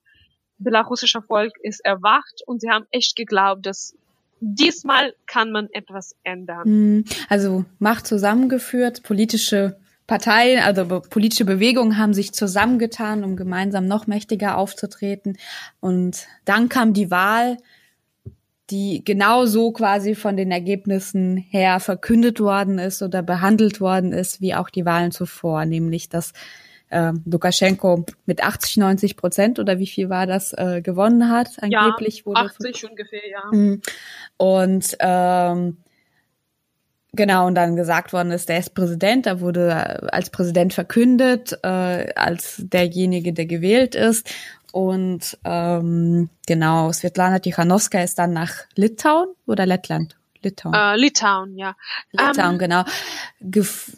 [0.57, 3.95] belarussischer Volk ist erwacht und sie haben echt geglaubt, dass
[4.41, 6.65] diesmal kann man etwas ändern.
[6.65, 7.05] Hm.
[7.29, 14.57] Also Macht zusammengeführt, politische Parteien, also politische Bewegungen haben sich zusammengetan, um gemeinsam noch mächtiger
[14.57, 15.37] aufzutreten.
[15.81, 17.59] Und dann kam die Wahl,
[18.71, 24.55] die genauso quasi von den Ergebnissen her verkündet worden ist oder behandelt worden ist, wie
[24.55, 26.33] auch die Wahlen zuvor, nämlich dass
[26.91, 31.51] äh, Lukaschenko mit 80, 90 Prozent oder wie viel war das äh, gewonnen hat.
[31.61, 33.43] Angeblich ja, wurde 80 ungefähr, ja.
[33.51, 33.81] Mhm.
[34.37, 35.79] Und ähm,
[37.13, 42.13] genau, und dann gesagt worden ist, der ist Präsident, er wurde als Präsident verkündet, äh,
[42.15, 44.31] als derjenige, der gewählt ist.
[44.73, 50.17] Und ähm, genau, Svetlana Tichanowska ist dann nach Litauen oder Lettland?
[50.43, 50.75] Litauen.
[50.75, 51.75] Äh, Litauen, ja.
[52.13, 52.85] Litauen, ähm, genau.
[53.41, 53.97] Gef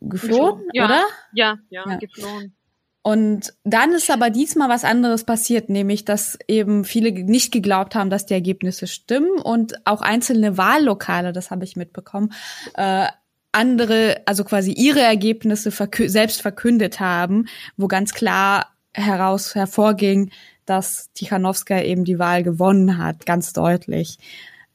[0.00, 1.02] geflohen, ja, oder?
[1.32, 1.96] Ja, ja, Ja.
[1.96, 2.54] geflohen.
[3.02, 8.10] Und dann ist aber diesmal was anderes passiert, nämlich dass eben viele nicht geglaubt haben,
[8.10, 12.32] dass die Ergebnisse stimmen und auch einzelne Wahllokale, das habe ich mitbekommen,
[12.74, 13.06] äh,
[13.52, 17.46] andere, also quasi ihre Ergebnisse verkü selbst verkündet haben,
[17.78, 20.30] wo ganz klar heraus hervorging,
[20.66, 24.18] dass Tichanowska eben die Wahl gewonnen hat, ganz deutlich.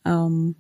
[0.06, 0.56] Ähm,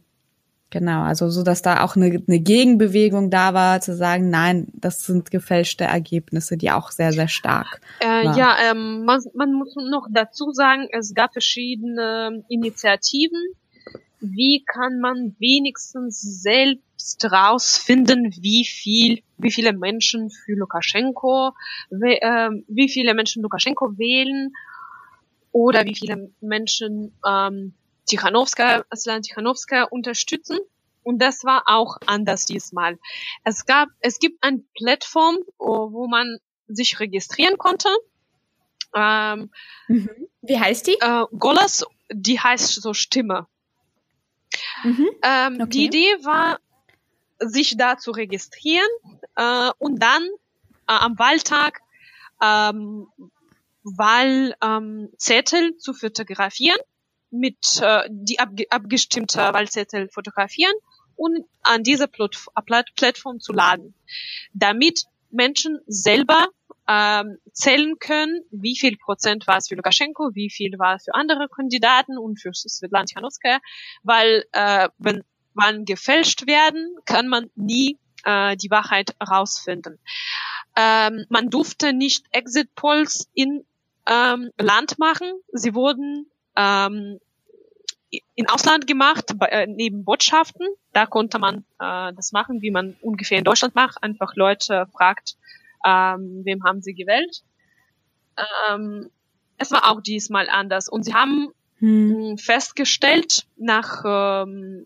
[0.73, 5.05] Genau, also so, dass da auch eine, eine Gegenbewegung da war, zu sagen, nein, das
[5.05, 7.79] sind gefälschte Ergebnisse, die auch sehr, sehr stark.
[7.99, 8.35] Äh, Ja.
[8.35, 13.37] ja, ähm, man, man muss noch dazu sagen, es gab verschiedene Initiativen.
[14.23, 21.51] Wie kann man wenigstens selbst rausfinden, wie viel, wie viele Menschen für Lukaschenko,
[21.89, 24.53] we, ähm, wie viele Menschen Lukaschenko wählen
[25.51, 27.73] oder wie viele Menschen ähm,
[28.07, 30.57] Tichanowska, Aslan Tichanowska unterstützen.
[31.03, 32.97] Und das war auch anders diesmal.
[33.43, 37.89] Es gab, es gibt eine Plattform, wo wo man sich registrieren konnte.
[38.95, 39.51] Ähm,
[40.41, 40.97] Wie heißt die?
[41.01, 43.47] äh, Golas, die heißt so Stimme.
[44.83, 45.09] Mhm.
[45.23, 45.69] Ähm, Okay.
[45.69, 46.59] Die Idee war,
[47.39, 48.87] sich da zu registrieren
[49.35, 50.23] äh, und dann
[50.87, 51.81] äh, am Wahltag
[52.41, 53.07] ähm,
[53.83, 56.77] Wahlzettel ähm, zu fotografieren,
[57.31, 60.73] mit äh, die abge abgestimmte Wahlzettel fotografieren
[61.15, 63.93] und an diese Plat Plat Plattform zu laden,
[64.53, 66.47] damit Menschen selber
[66.87, 71.13] ähm, zählen können, wie viel Prozent war es für Lukaschenko, wie viel war es für
[71.13, 73.59] andere Kandidaten und für Svetlana Tikhanovskaya,
[74.03, 79.99] weil äh, wenn Wahlen gefälscht werden, kann man nie äh, die Wahrheit herausfinden.
[80.75, 83.63] Ähm, man durfte nicht Exit Polls in
[84.07, 85.31] ähm, Land machen.
[85.51, 87.19] Sie wurden ähm,
[88.35, 90.67] in Ausland gemacht, äh, neben Botschaften.
[90.91, 94.01] Da konnte man äh, das machen, wie man ungefähr in Deutschland macht.
[94.01, 95.37] Einfach Leute fragt,
[95.85, 97.43] ähm, wem haben sie gewählt.
[98.69, 99.09] Ähm,
[99.57, 100.89] es war auch diesmal anders.
[100.89, 102.37] Und sie haben hm.
[102.37, 104.85] festgestellt, nach ähm,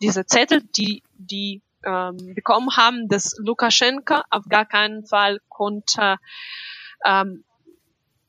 [0.00, 6.16] dieser Zettel, die die ähm, bekommen haben, dass Lukaschenka auf gar keinen Fall konnte
[7.04, 7.44] ähm,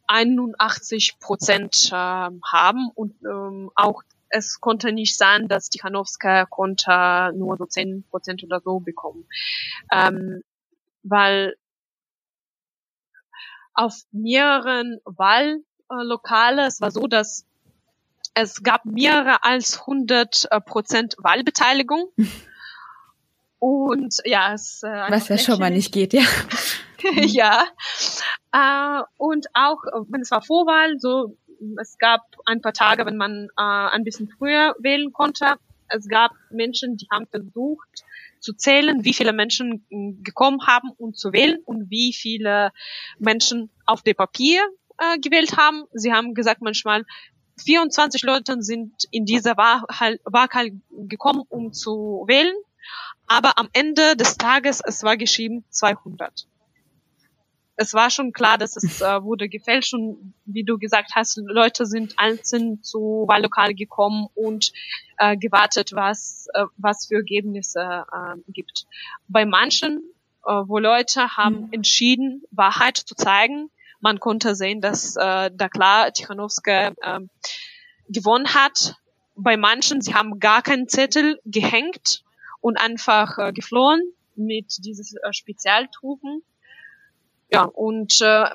[0.08, 7.56] 81 Prozent äh, haben und ähm, auch es konnte nicht sein, dass Tichanowska konnte nur
[7.58, 9.25] so 10 Prozent oder so bekommen.
[9.91, 10.41] Ähm,
[11.03, 11.56] weil
[13.73, 17.45] auf mehreren Wahllokale, es war so, dass
[18.33, 22.09] es gab mehrere als 100 äh, Prozent Wahlbeteiligung.
[23.59, 26.23] Und ja, es äh, was ja schon mal nicht geht, ja.
[27.15, 27.63] ja.
[28.51, 31.38] Äh, und auch, wenn es war Vorwahl, so
[31.81, 35.55] es gab ein paar Tage, wenn man äh, ein bisschen früher wählen konnte.
[35.88, 38.03] Es gab Menschen, die haben versucht
[38.43, 39.86] zu zählen, wie viele Menschen
[40.23, 42.71] gekommen haben, um zu wählen und wie viele
[43.17, 44.62] Menschen auf dem Papier
[44.97, 45.86] äh, gewählt haben.
[45.93, 47.06] Sie haben gesagt manchmal,
[47.63, 49.84] 24 Leute sind in dieser Wahl,
[50.25, 50.49] Wahl
[51.08, 52.56] gekommen, um zu wählen
[53.27, 56.47] aber am Ende des Tages, es war geschrieben 200.
[57.75, 61.86] Es war schon klar, dass es äh, wurde gefälscht und wie du gesagt hast, Leute
[61.86, 64.71] sind einzeln zu Wahllokal gekommen und
[65.17, 68.86] äh, gewartet, was äh, was für Ergebnisse äh, gibt.
[69.27, 70.03] Bei manchen,
[70.45, 71.69] äh, wo Leute haben mhm.
[71.71, 73.71] entschieden, Wahrheit zu zeigen,
[74.03, 77.19] man konnte sehen, dass äh, da klar Tichanowska äh,
[78.09, 78.97] gewonnen hat.
[79.36, 82.23] Bei manchen, sie haben gar keinen Zettel gehängt
[82.59, 84.01] und einfach äh, geflohen
[84.36, 86.43] mit dieses äh, Spezialtrugen.
[87.53, 88.45] Ja, und äh,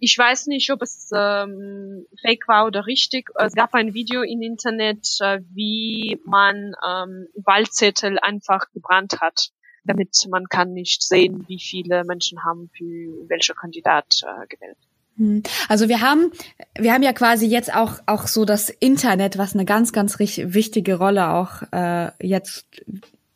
[0.00, 3.30] ich weiß nicht, ob es ähm, fake war oder richtig.
[3.34, 9.50] Es gab ein Video im Internet, äh, wie man ähm, Wahlzettel einfach gebrannt hat,
[9.84, 14.78] damit man kann nicht sehen, wie viele Menschen haben für welcher Kandidat äh, gewählt.
[15.16, 15.42] Hm.
[15.68, 16.30] Also wir haben,
[16.78, 20.94] wir haben ja quasi jetzt auch auch so das Internet, was eine ganz ganz wichtige
[20.94, 22.66] Rolle auch äh, jetzt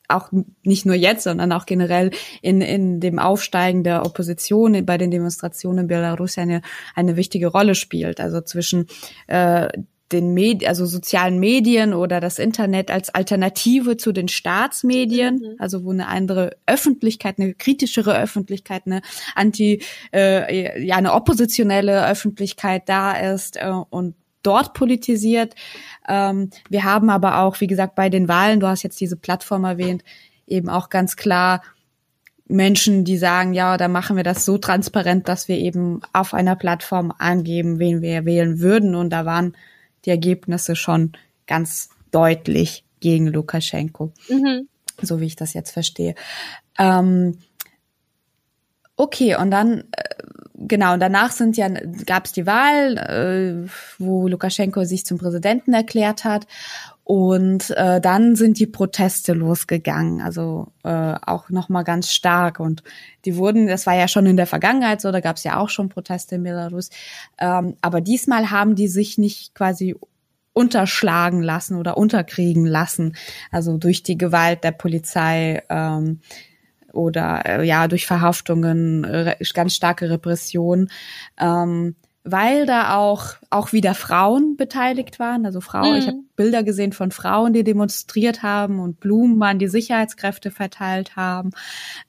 [0.07, 0.29] auch
[0.63, 2.11] nicht nur jetzt, sondern auch generell
[2.41, 6.61] in, in dem Aufsteigen der Opposition bei den Demonstrationen in Belarus eine,
[6.95, 8.19] eine wichtige Rolle spielt.
[8.19, 8.87] Also zwischen
[9.27, 9.67] äh,
[10.13, 15.55] den Medien, also sozialen Medien oder das Internet als Alternative zu den Staatsmedien, mhm.
[15.59, 19.01] also wo eine andere Öffentlichkeit, eine kritischere Öffentlichkeit, eine
[19.35, 19.81] anti,
[20.13, 25.55] äh, ja eine oppositionelle Öffentlichkeit da ist äh, und dort politisiert.
[26.07, 29.63] Ähm, wir haben aber auch, wie gesagt, bei den Wahlen, du hast jetzt diese Plattform
[29.63, 30.03] erwähnt,
[30.45, 31.61] eben auch ganz klar
[32.47, 36.55] Menschen, die sagen, ja, da machen wir das so transparent, dass wir eben auf einer
[36.55, 38.95] Plattform angeben, wen wir wählen würden.
[38.95, 39.55] Und da waren
[40.05, 41.13] die Ergebnisse schon
[41.47, 44.67] ganz deutlich gegen Lukaschenko, mhm.
[45.01, 46.15] so wie ich das jetzt verstehe.
[46.77, 47.39] Ähm,
[48.97, 50.03] okay, und dann äh,
[50.67, 51.69] genau, und danach sind ja,
[52.05, 56.47] gab es die Wahl, äh, wo Lukaschenko sich zum Präsidenten erklärt hat.
[57.05, 62.61] Und äh, dann sind die Proteste losgegangen, also äh, auch nochmal ganz stark.
[62.61, 62.81] Und
[63.25, 65.69] die wurden, das war ja schon in der Vergangenheit so, da gab es ja auch
[65.69, 66.89] schon Proteste in Belarus.
[67.39, 69.95] Ähm, aber diesmal haben die sich nicht quasi
[70.53, 73.15] unterschlagen lassen oder unterkriegen lassen,
[73.51, 75.61] also durch die Gewalt der Polizei.
[75.69, 76.21] Ähm,
[76.93, 80.89] oder äh, ja durch Verhaftungen, äh, ganz starke Repression,
[81.39, 85.45] ähm, weil da auch auch wieder Frauen beteiligt waren.
[85.45, 85.97] Also Frauen, mhm.
[85.97, 91.17] ich habe Bilder gesehen von Frauen, die demonstriert haben und Blumen an die Sicherheitskräfte verteilt
[91.17, 91.49] haben.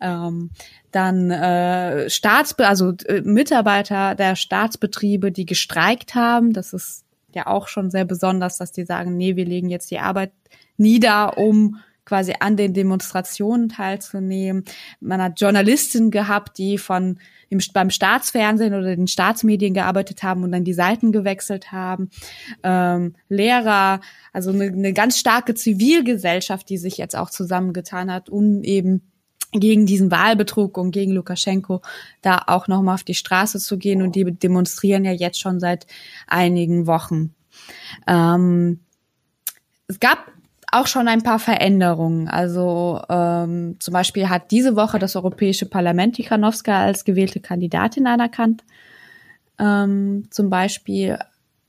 [0.00, 0.50] Ähm,
[0.92, 6.52] dann äh, Staatsbe also äh, Mitarbeiter der Staatsbetriebe, die gestreikt haben.
[6.52, 7.04] Das ist
[7.34, 10.30] ja auch schon sehr besonders, dass die sagen, nee, wir legen jetzt die Arbeit
[10.76, 14.64] nieder, um quasi an den Demonstrationen teilzunehmen.
[15.00, 20.52] Man hat Journalisten gehabt, die von im, beim Staatsfernsehen oder den Staatsmedien gearbeitet haben und
[20.52, 22.10] dann die Seiten gewechselt haben.
[22.62, 24.00] Ähm, Lehrer,
[24.32, 29.02] also eine, eine ganz starke Zivilgesellschaft, die sich jetzt auch zusammengetan hat, um eben
[29.52, 31.80] gegen diesen Wahlbetrug und gegen Lukaschenko
[32.22, 34.02] da auch nochmal auf die Straße zu gehen.
[34.02, 35.86] Und die demonstrieren ja jetzt schon seit
[36.26, 37.34] einigen Wochen.
[38.06, 38.80] Ähm,
[39.86, 40.33] es gab
[40.74, 42.28] auch schon ein paar Veränderungen.
[42.28, 48.64] Also ähm, zum Beispiel hat diese Woche das Europäische Parlament Tichanowska als gewählte Kandidatin anerkannt.
[49.58, 51.18] Ähm, zum Beispiel,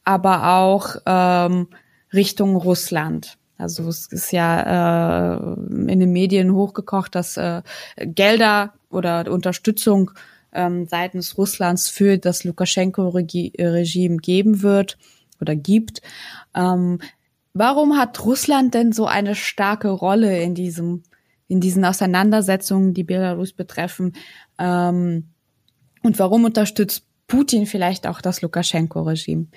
[0.03, 1.67] aber auch ähm,
[2.13, 3.37] Richtung Russland.
[3.57, 5.53] Also es ist ja äh,
[5.91, 7.61] in den Medien hochgekocht, dass äh,
[7.97, 10.11] Gelder oder Unterstützung
[10.51, 14.97] ähm, seitens Russlands für das Lukaschenko-Regime geben wird
[15.39, 16.01] oder gibt.
[16.53, 16.99] Ähm,
[17.55, 21.01] warum hat Russland denn so eine starke Rolle in diesem
[21.47, 24.13] in diesen Auseinandersetzungen, die Belarus betreffen?
[24.59, 25.29] Ähm,
[26.01, 29.47] und warum unterstützt Putin vielleicht auch das Lukaschenko-Regime?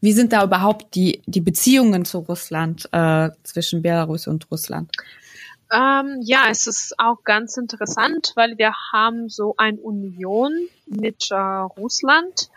[0.00, 4.90] Wie sind da überhaupt die, die Beziehungen zu Russland äh, zwischen Belarus und Russland?
[5.72, 10.52] Ähm, ja, es ist auch ganz interessant, weil wir haben so eine Union
[10.86, 12.50] mit äh, Russland.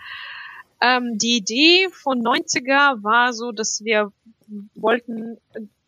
[0.82, 4.12] Ähm, die Idee von 90er war so, dass wir
[4.76, 5.38] wollten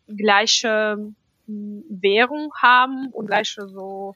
[0.08, 1.12] gleiche
[1.46, 4.14] hm, Währung haben und gleiche so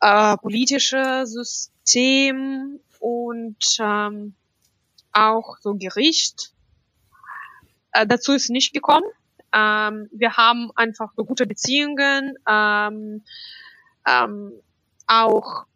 [0.00, 4.34] äh, politische System und ähm,
[5.12, 6.52] auch so Gericht.
[7.92, 9.06] Äh, dazu ist nicht gekommen.
[9.52, 13.24] Ähm, wir haben einfach so gute Beziehungen, ähm,
[14.06, 14.52] ähm,
[15.06, 15.66] auch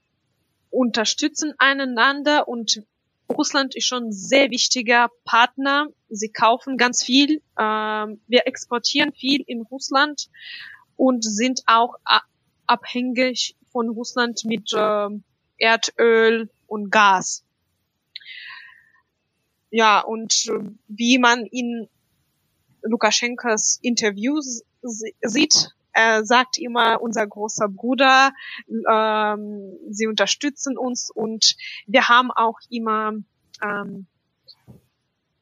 [0.70, 2.82] unterstützen einander und
[3.30, 5.88] Russland ist schon ein sehr wichtiger Partner.
[6.08, 7.42] Sie kaufen ganz viel.
[7.58, 10.28] Ähm, wir exportieren viel in Russland
[10.96, 11.94] und sind auch
[12.66, 15.08] abhängig von Russland mit äh,
[15.58, 17.44] Erdöl und Gas.
[19.70, 21.88] Ja, und äh, wie man in
[22.82, 28.32] Lukaschenkos Interviews sieht, er sagt immer, unser großer Bruder,
[28.68, 33.12] ähm, sie unterstützen uns und wir haben auch immer
[33.62, 34.06] ähm,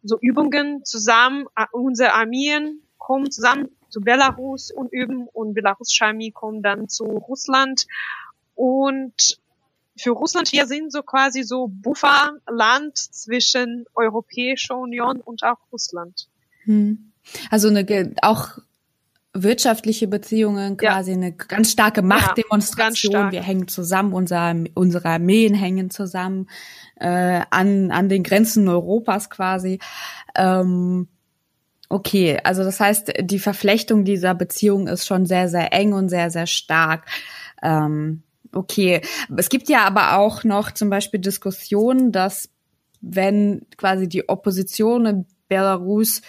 [0.02, 6.30] so Übungen zusammen, äh, unsere Armeen kommen zusammen zu Belarus und üben und Belarus Armee
[6.30, 7.86] kommen dann zu Russland
[8.54, 9.38] und
[9.96, 16.28] für Russland, wir sind so quasi so Bufferland zwischen Europäischer Union und auch Russland.
[16.64, 17.12] Hm.
[17.50, 18.58] Also eine, auch
[19.42, 21.16] wirtschaftliche Beziehungen, quasi ja.
[21.16, 23.12] eine ganz starke Machtdemonstration.
[23.12, 23.32] Ja, stark.
[23.32, 26.48] Wir hängen zusammen, unser, unsere Armeen hängen zusammen
[26.96, 29.78] äh, an, an den Grenzen Europas quasi.
[30.34, 31.08] Ähm,
[31.88, 36.30] okay, also das heißt, die Verflechtung dieser Beziehung ist schon sehr, sehr eng und sehr,
[36.30, 37.06] sehr stark.
[37.62, 38.22] Ähm,
[38.52, 39.02] Okay,
[39.36, 42.48] es gibt ja aber auch noch zum Beispiel Diskussionen, dass
[43.00, 46.22] wenn quasi die Opposition in Belarus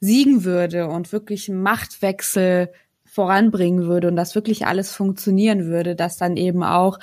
[0.00, 2.70] siegen würde und wirklich Machtwechsel
[3.04, 6.98] voranbringen würde und das wirklich alles funktionieren würde, dass dann eben auch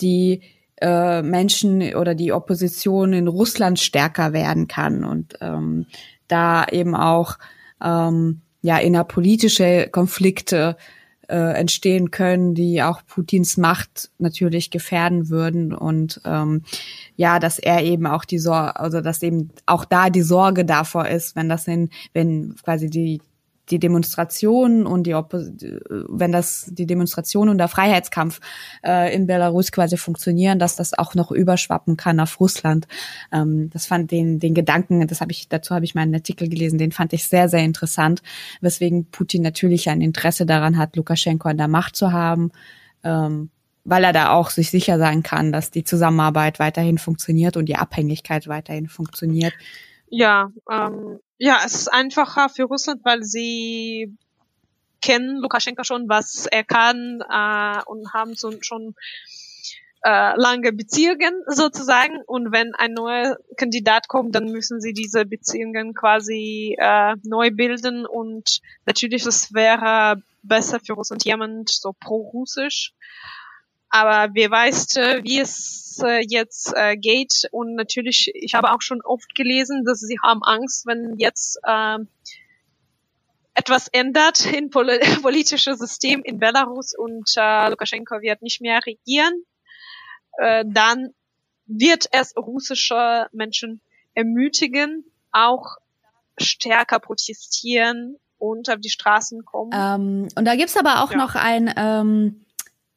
[0.00, 0.42] die
[0.80, 5.86] äh, Menschen oder die Opposition in Russland stärker werden kann und ähm,
[6.28, 7.38] da eben auch
[7.82, 10.76] ähm, ja innerpolitische Konflikte
[11.30, 15.72] äh, entstehen können, die auch Putins Macht natürlich gefährden würden.
[15.72, 16.64] Und ähm,
[17.16, 21.06] ja, dass er eben auch die Sorge, also dass eben auch da die Sorge davor
[21.06, 23.20] ist, wenn das in, wenn quasi die
[23.70, 25.50] die Demonstrationen und die Oppos
[26.08, 28.40] wenn das die Demonstration und der Freiheitskampf
[28.84, 32.86] äh, in Belarus quasi funktionieren, dass das auch noch überschwappen kann auf Russland.
[33.32, 36.78] Ähm, das fand den den Gedanken, das habe ich dazu habe ich meinen Artikel gelesen,
[36.78, 38.22] den fand ich sehr sehr interessant,
[38.60, 42.50] weswegen Putin natürlich ein Interesse daran hat, Lukaschenko an der Macht zu haben.
[43.02, 43.50] Ähm,
[43.84, 47.76] weil er da auch sich sicher sein kann, dass die Zusammenarbeit weiterhin funktioniert und die
[47.76, 49.54] Abhängigkeit weiterhin funktioniert.
[50.10, 54.14] Ja, ähm, ja, es ist einfacher für Russland, weil sie
[55.00, 58.94] kennen Lukaschenka schon, was er kann äh, und haben so, schon
[60.04, 62.20] äh, lange Beziehungen sozusagen.
[62.26, 68.04] Und wenn ein neuer Kandidat kommt, dann müssen sie diese Beziehungen quasi äh, neu bilden.
[68.04, 72.92] Und natürlich, es wäre besser für Russland jemand so pro-russisch.
[73.90, 77.48] Aber wer weiß, äh, wie es äh, jetzt äh, geht.
[77.50, 81.98] Und natürlich, ich habe auch schon oft gelesen, dass sie haben Angst, wenn jetzt äh,
[83.54, 89.44] etwas ändert im pol politischen System in Belarus und Lukaschenko wird nicht mehr regieren,
[90.38, 91.12] dann
[91.66, 93.82] wird es russische Menschen
[94.14, 95.76] ermutigen, auch
[96.38, 99.72] stärker protestieren und auf die Straßen kommen.
[99.74, 101.18] Ähm, und da gibt's aber auch ja.
[101.18, 102.46] noch ein ähm,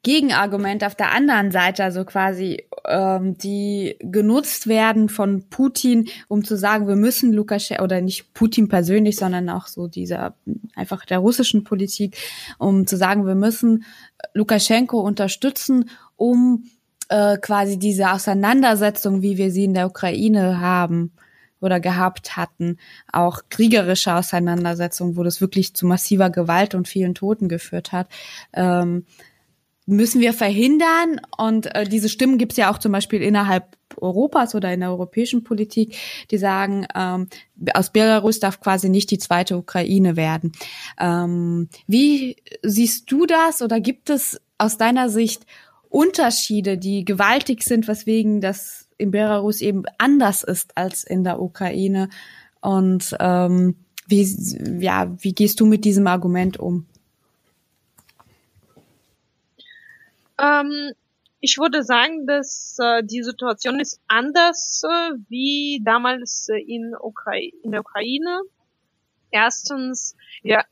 [0.04, 6.58] Gegenargument auf der anderen Seite, also quasi, ähm, die genutzt werden von Putin, um zu
[6.58, 10.36] sagen, wir müssen Lukaschenko, oder nicht Putin persönlich, sondern auch so dieser,
[10.76, 12.18] einfach der russischen Politik,
[12.58, 13.86] um zu sagen, wir müssen
[14.34, 16.66] Lukaschenko unterstützen, um
[17.08, 21.14] äh, quasi diese Auseinandersetzung, wie wir sie in der Ukraine haben,
[21.62, 22.78] oder gehabt hatten,
[23.10, 28.10] auch kriegerische Auseinandersetzungen, wo das wirklich zu massiver Gewalt und vielen Toten geführt hat,
[28.52, 29.06] ähm,
[29.86, 31.20] müssen wir verhindern.
[31.38, 34.90] Und äh, diese Stimmen gibt es ja auch zum Beispiel innerhalb Europas oder in der
[34.90, 35.96] europäischen Politik,
[36.32, 37.28] die sagen, ähm,
[37.74, 40.52] aus Belarus darf quasi nicht die zweite Ukraine werden.
[41.00, 45.46] Ähm, wie siehst du das oder gibt es aus deiner Sicht
[45.90, 52.10] Unterschiede, die gewaltig sind, weswegen das in Belarus eben anders ist als in der Ukraine?
[52.62, 53.76] Und ähm,
[54.08, 54.24] wie,
[54.80, 56.88] ja, wie gehst du mit diesem Argument um?
[60.44, 60.94] Ähm,
[61.40, 67.34] ich würde sagen, dass äh, die Situation ist anders äh, wie damals äh, in, Ukra
[67.64, 68.42] in der Ukraine.
[69.32, 70.64] Erstens, ja,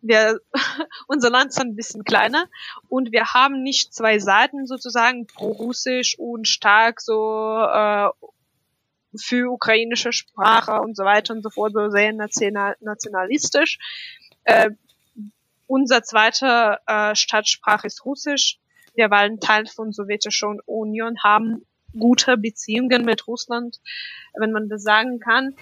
[0.00, 0.40] wir,
[1.06, 2.46] unser Land ist ein bisschen kleiner
[2.88, 8.08] und wir haben nicht zwei Seiten sozusagen pro-russisch und stark so äh,
[9.16, 13.78] für ukrainische Sprache und so weiter und so fort, so sehr national, nationalistisch.
[14.44, 14.70] Äh,
[15.66, 18.59] unser zweiter äh, Stadtsprache ist Russisch
[18.94, 21.66] wir waren Teil von sowjetischer Union, haben
[21.98, 23.80] gute Beziehungen mit Russland,
[24.34, 25.54] wenn man das sagen kann.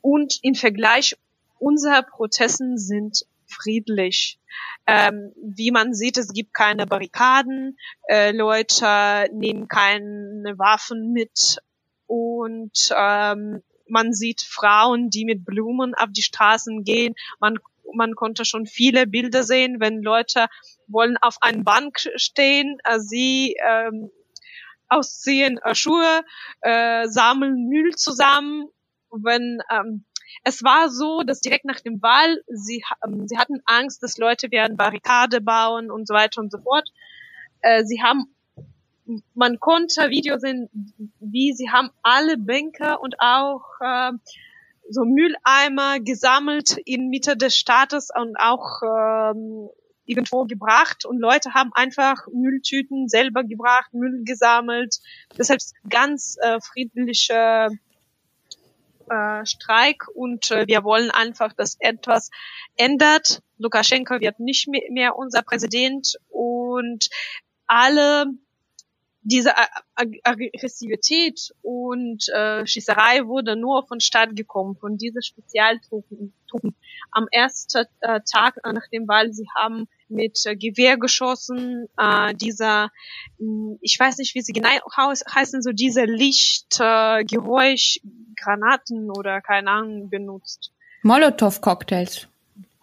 [0.00, 1.16] Und im Vergleich,
[1.58, 4.38] unsere Protesten sind friedlich.
[4.86, 7.78] Ähm, wie man sieht, es gibt keine Barrikaden,
[8.08, 11.58] äh, Leute nehmen keine Waffen mit
[12.06, 17.14] und ähm, man sieht Frauen, die mit Blumen auf die Straßen gehen.
[17.40, 17.58] Man
[17.94, 20.46] man konnte schon viele Bilder sehen, wenn Leute
[20.86, 24.10] wollen auf einer Bank stehen, äh, sie ähm,
[24.88, 26.22] ausziehen äh, Schuhe,
[26.62, 28.68] äh, sammeln Müll zusammen.
[29.10, 30.04] Wenn ähm,
[30.44, 34.50] es war so, dass direkt nach dem Wahl sie ähm, sie hatten Angst, dass Leute
[34.50, 36.88] werden Barrikade bauen und so weiter und so fort.
[37.62, 38.34] Äh, sie haben
[39.34, 40.68] man konnte Video sehen,
[41.18, 44.12] wie sie haben alle Bänke und auch äh,
[44.90, 49.68] so Mülleimer gesammelt in Mitte des Staates und auch ähm,
[50.04, 54.98] irgendwo gebracht und Leute haben einfach Mülltüten selber gebracht, Müll gesammelt.
[55.38, 57.68] Deshalb ganz äh, friedliche
[59.08, 62.30] äh, Streik und äh, wir wollen einfach, dass etwas
[62.76, 63.42] ändert.
[63.58, 67.08] Lukaschenko wird nicht mehr unser Präsident und
[67.66, 68.26] alle
[69.22, 69.52] diese
[69.94, 76.34] Aggressivität und äh, Schießerei wurde nur von Staat gekommen, von diesen Spezialtruppen.
[77.12, 82.90] Am ersten äh, Tag nach dem Wahl, sie haben mit äh, Gewehr geschossen, äh, dieser,
[83.38, 88.08] mh, hm, ich weiß nicht, wie sie genau heißen, so diese Lichtgeräusch, äh,
[88.42, 90.72] Granaten oder keine Ahnung benutzt.
[91.02, 92.26] Molotow-Cocktails.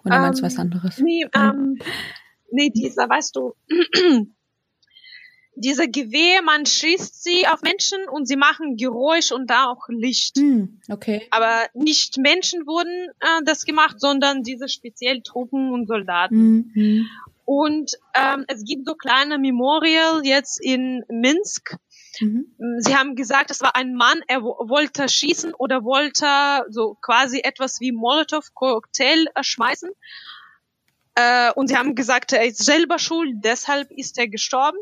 [0.05, 0.99] Oder ähm, meinst du was anderes?
[0.99, 1.79] Nee, ähm,
[2.51, 3.53] nee, dieser, weißt du,
[5.59, 10.37] diese Gewehr, man schießt sie auf Menschen und sie machen Geräusch und da auch Licht.
[10.37, 11.27] Hm, okay.
[11.31, 16.71] Aber nicht Menschen wurden äh, das gemacht, sondern diese speziell Truppen und Soldaten.
[16.73, 17.07] Mhm.
[17.45, 21.77] Und ähm, es gibt so kleine Memorial jetzt in Minsk.
[22.19, 22.47] Mhm.
[22.79, 27.79] Sie haben gesagt, es war ein Mann, er wollte schießen oder wollte so quasi etwas
[27.79, 29.89] wie Molotow-Cocktail schmeißen.
[31.15, 34.77] Äh, und sie haben gesagt, er ist selber schuld, deshalb ist er gestorben.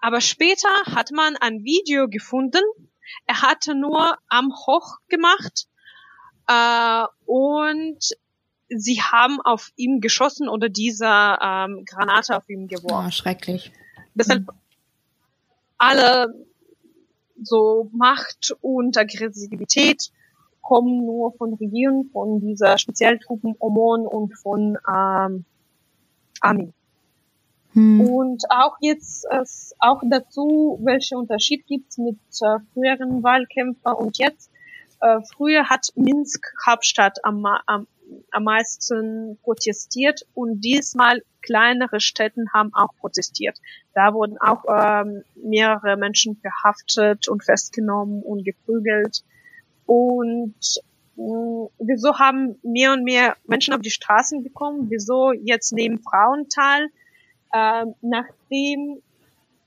[0.00, 2.62] Aber später hat man ein Video gefunden.
[3.26, 5.66] Er hatte nur am Hoch gemacht
[6.46, 7.98] äh, und
[8.68, 13.06] sie haben auf ihm geschossen oder diese ähm, Granate auf ihm geworfen.
[13.08, 13.72] Oh, schrecklich.
[14.14, 14.58] Deshalb mhm.
[15.78, 16.34] alle
[17.42, 20.10] so Macht und Aggressivität
[20.60, 25.44] kommen nur von Regierung, von dieser Spezialtruppen OMON und von ähm,
[26.40, 26.72] Army.
[27.78, 28.00] Hm.
[28.00, 29.44] Und auch jetzt äh,
[29.78, 34.50] auch dazu, welche Unterschied gibt's mit äh, früheren Wahlkämpfer und jetzt.
[35.00, 37.86] Äh, früher hat Minsk Hauptstadt am, am,
[38.32, 43.56] am meisten protestiert und diesmal kleinere Städten haben auch protestiert.
[43.94, 49.22] Da wurden auch ähm, mehrere Menschen verhaftet und festgenommen und geprügelt.
[49.86, 50.56] Und
[51.14, 54.90] mh, hm, wieso haben mehr und mehr Menschen auf die Straßen gekommen?
[54.90, 56.88] Wieso jetzt nehmen Frauen teil?
[57.52, 59.02] Äh, nachdem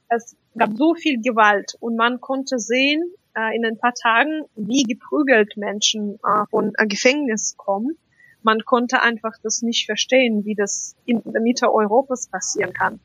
[0.10, 3.04] es gab so viel Gewalt und man konnte sehen
[3.36, 7.98] äh, in ein paar Tagen, wie geprügelt Menschen äh, von äh, Gefängnis kommen.
[8.44, 13.00] Man konnte einfach das nicht verstehen, wie das in der Mitte Europas passieren kann.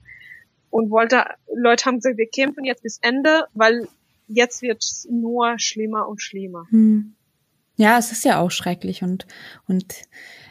[0.71, 1.25] Und wollte,
[1.55, 3.87] Leute haben gesagt, wir kämpfen jetzt bis Ende, weil
[4.27, 6.67] jetzt wird nur schlimmer und schlimmer.
[6.71, 7.15] Hm.
[7.77, 9.27] Ja, es ist ja auch schrecklich und,
[9.69, 9.95] und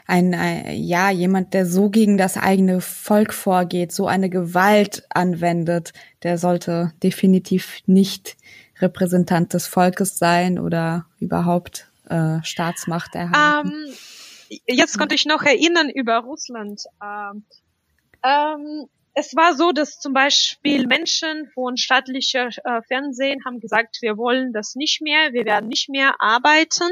[0.08, 5.94] ein, ein, ja, jemand, der so gegen das eigene Volk vorgeht, so eine Gewalt anwendet,
[6.24, 8.38] der sollte definitiv nicht
[8.80, 13.72] Repräsentant des Volkes sein oder überhaupt äh, Staatsmacht erhalten.
[14.50, 16.84] Ähm, jetzt konnte ich noch erinnern über Russland.
[17.02, 17.44] Ähm,
[18.24, 24.18] ähm, es war so, dass zum Beispiel Menschen von staatlicher äh, Fernsehen haben gesagt, wir
[24.18, 26.90] wollen das nicht mehr, wir werden nicht mehr arbeiten.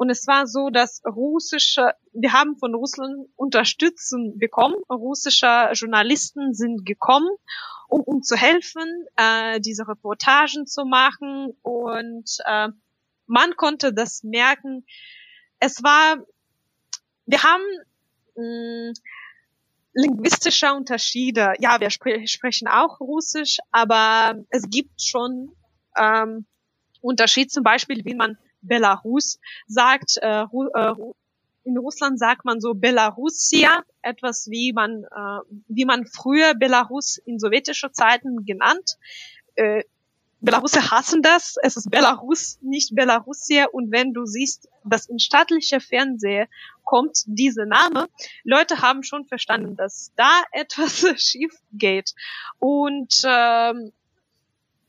[0.00, 4.76] Und es war so, dass russische, wir haben von Russland Unterstützung bekommen.
[4.88, 7.28] Russische Journalisten sind gekommen,
[7.86, 11.52] um, um zu helfen, äh, diese Reportagen zu machen.
[11.60, 12.68] Und äh,
[13.26, 14.86] man konnte das merken.
[15.58, 16.24] Es war,
[17.26, 17.62] wir haben
[18.36, 18.94] mh,
[19.92, 21.52] linguistische Unterschiede.
[21.58, 25.54] Ja, wir spre sprechen auch Russisch, aber es gibt schon
[25.94, 26.46] ähm,
[27.02, 30.18] Unterschied zum Beispiel, wie man Belarus sagt.
[30.22, 30.94] Äh, äh,
[31.64, 37.38] in Russland sagt man so Belarusia, etwas wie man, äh, wie man früher Belarus in
[37.38, 38.96] sowjetischer Zeiten genannt.
[39.56, 39.84] Äh,
[40.40, 41.56] Belaruser hassen das.
[41.62, 43.66] Es ist Belarus, nicht Belarusia.
[43.66, 46.48] Und wenn du siehst, dass in staatlicher Fernsehen
[46.84, 48.08] kommt dieser Name,
[48.42, 52.14] Leute haben schon verstanden, dass da etwas schief geht.
[52.58, 53.92] Und ähm,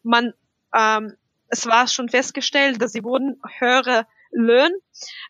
[0.04, 0.34] man
[0.74, 1.18] ähm,
[1.52, 4.74] es war schon festgestellt, dass sie wurden höhere Löhne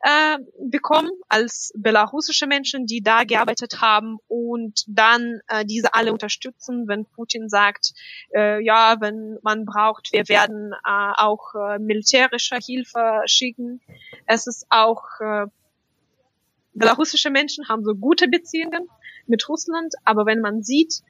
[0.02, 6.88] äh, bekommen als belarussische Menschen, die da gearbeitet haben und dann äh, diese alle unterstützen,
[6.88, 7.94] wenn Putin sagt,
[8.36, 13.82] äh, ja, wenn man braucht, wir werden äh, auch äh, militärische Hilfe schicken.
[14.28, 15.48] Es ist auch äh,
[16.76, 18.88] belarussische Menschen haben so gute Beziehungen
[19.26, 21.02] mit Russland, aber wenn man sieht,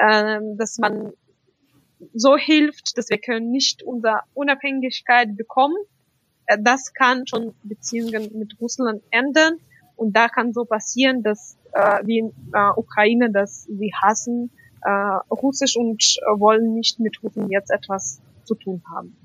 [0.00, 1.12] äh, dass man
[2.14, 5.76] so hilft, dass wir können nicht unsere Unabhängigkeit bekommen.
[6.46, 9.58] Äh, das kann schon Beziehungen mit Russland ändern.
[9.96, 14.50] Und da kann so passieren, dass äh, wie in äh, Ukraine, dass sie hassen
[14.82, 14.90] äh,
[15.30, 19.16] Russisch und äh, wollen nicht mit Russen jetzt etwas zu tun haben.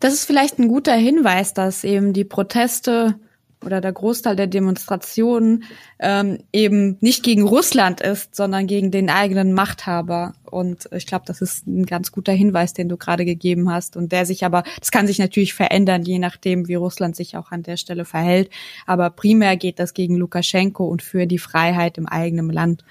[0.00, 3.18] Das ist vielleicht ein guter Hinweis, dass eben die Proteste
[3.64, 5.64] oder der Großteil der Demonstrationen
[5.98, 10.34] ähm, eben nicht gegen Russland ist, sondern gegen den eigenen Machthaber.
[10.50, 13.96] Und ich glaube, das ist ein ganz guter Hinweis, den du gerade gegeben hast.
[13.96, 17.50] Und der sich aber, das kann sich natürlich verändern, je nachdem, wie Russland sich auch
[17.50, 18.50] an der Stelle verhält.
[18.86, 22.84] Aber primär geht das gegen Lukaschenko und für die Freiheit im eigenen Land.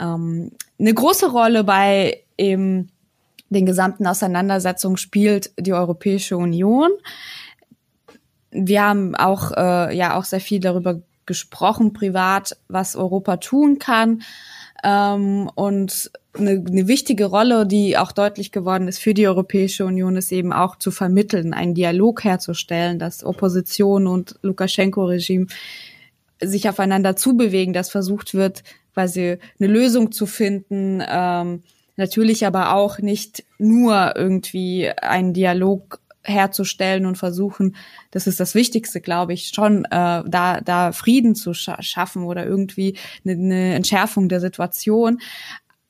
[0.00, 2.90] Ähm, eine große Rolle bei eben
[3.48, 6.90] den gesamten Auseinandersetzungen spielt die Europäische Union
[8.50, 14.22] wir haben auch äh, ja auch sehr viel darüber gesprochen privat, was Europa tun kann.
[14.84, 20.16] Ähm, und eine, eine wichtige Rolle, die auch deutlich geworden ist für die Europäische Union,
[20.16, 25.46] ist eben auch zu vermitteln, einen Dialog herzustellen, dass Opposition und Lukaschenko-Regime
[26.40, 28.62] sich aufeinander zubewegen, dass versucht wird,
[28.94, 31.02] quasi eine Lösung zu finden.
[31.06, 31.62] Ähm,
[31.96, 37.76] natürlich aber auch nicht nur irgendwie einen Dialog herzustellen und versuchen,
[38.10, 39.88] das ist das Wichtigste, glaube ich, schon äh,
[40.26, 45.20] da, da Frieden zu scha schaffen oder irgendwie eine, eine Entschärfung der Situation.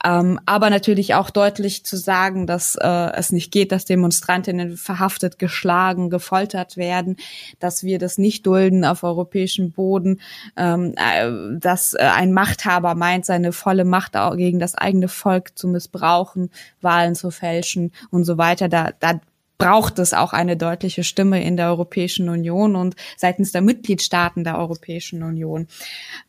[0.05, 5.39] Ähm, aber natürlich auch deutlich zu sagen, dass äh, es nicht geht, dass Demonstrantinnen verhaftet,
[5.39, 7.17] geschlagen, gefoltert werden,
[7.59, 10.21] dass wir das nicht dulden auf europäischem Boden,
[10.57, 15.67] ähm, äh, dass äh, ein Machthaber meint, seine volle Macht gegen das eigene Volk zu
[15.67, 18.69] missbrauchen, Wahlen zu fälschen und so weiter.
[18.69, 19.21] Da, da
[19.59, 24.59] braucht es auch eine deutliche Stimme in der Europäischen Union und seitens der Mitgliedstaaten der
[24.59, 25.67] Europäischen Union.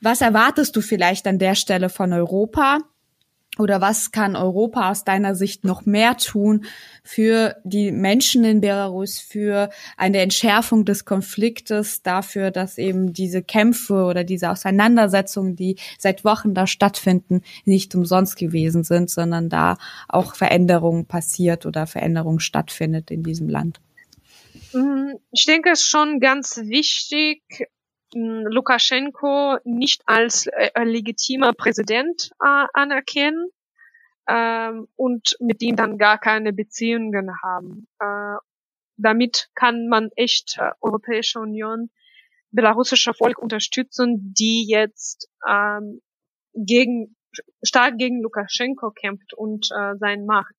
[0.01, 2.79] Was erwartest du vielleicht an der Stelle von Europa?
[3.57, 6.65] Oder was kann Europa aus deiner Sicht noch mehr tun
[7.03, 14.05] für die Menschen in Belarus, für eine Entschärfung des Konfliktes, dafür, dass eben diese Kämpfe
[14.05, 19.77] oder diese Auseinandersetzungen, die seit Wochen da stattfinden, nicht umsonst gewesen sind, sondern da
[20.07, 23.79] auch Veränderungen passiert oder Veränderungen stattfindet in diesem Land?
[24.73, 27.41] Mm, ich denke, es ist schon ganz wichtig,
[28.13, 33.49] Lukaschenko nicht als äh, legitimer Präsident äh, anerkennen
[34.27, 37.87] ähm, und mit ihm dann gar keine Beziehungen haben.
[37.99, 38.37] Äh,
[38.97, 41.89] damit kann man echt äh, Europäische Union
[42.51, 46.01] belarussischer Volk unterstützen, die jetzt ähm,
[46.53, 47.15] gegen
[47.61, 50.55] stark gegen Lukaschenko kämpft und äh, seine Macht.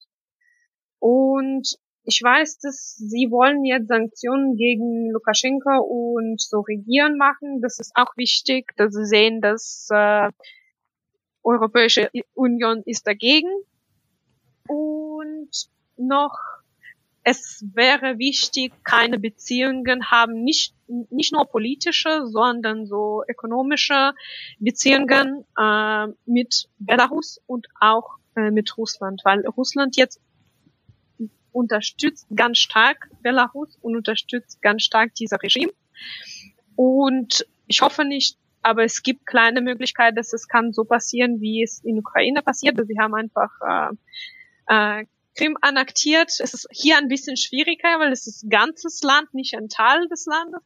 [1.01, 1.79] Und
[2.09, 7.61] ich weiß, dass sie wollen jetzt Sanktionen gegen Lukaschenko und so Regieren machen.
[7.61, 10.31] Das ist auch wichtig, dass sie sehen, dass äh,
[11.43, 13.51] Europäische Union ist dagegen.
[14.69, 15.51] Und
[15.99, 16.39] noch,
[17.25, 20.75] es wäre wichtig, keine Beziehungen haben, nicht,
[21.11, 24.15] nicht nur politische, sondern so ökonomische
[24.59, 30.23] Beziehungen äh, mit Belarus und auch äh, mit Russland, weil Russland jetzt
[31.53, 35.73] unterstützt ganz stark Belarus und unterstützt ganz stark dieser Regime.
[36.77, 41.63] Und ich hoffe nicht, aber es gibt kleine Möglichkeit, dass es kann so passieren, wie
[41.63, 42.79] es in Ukraine passiert.
[42.87, 43.51] Sie haben einfach
[44.69, 46.33] äh, äh, Krim annektiert.
[46.41, 50.27] Es ist hier ein bisschen schwieriger, weil es ist ganzes Land, nicht ein Teil des
[50.27, 50.61] Landes.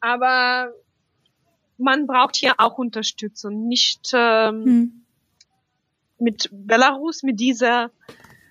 [0.00, 0.72] Aber
[1.78, 5.04] man braucht hier auch Unterstützung, nicht ähm, hm.
[6.18, 7.90] mit Belarus, mit dieser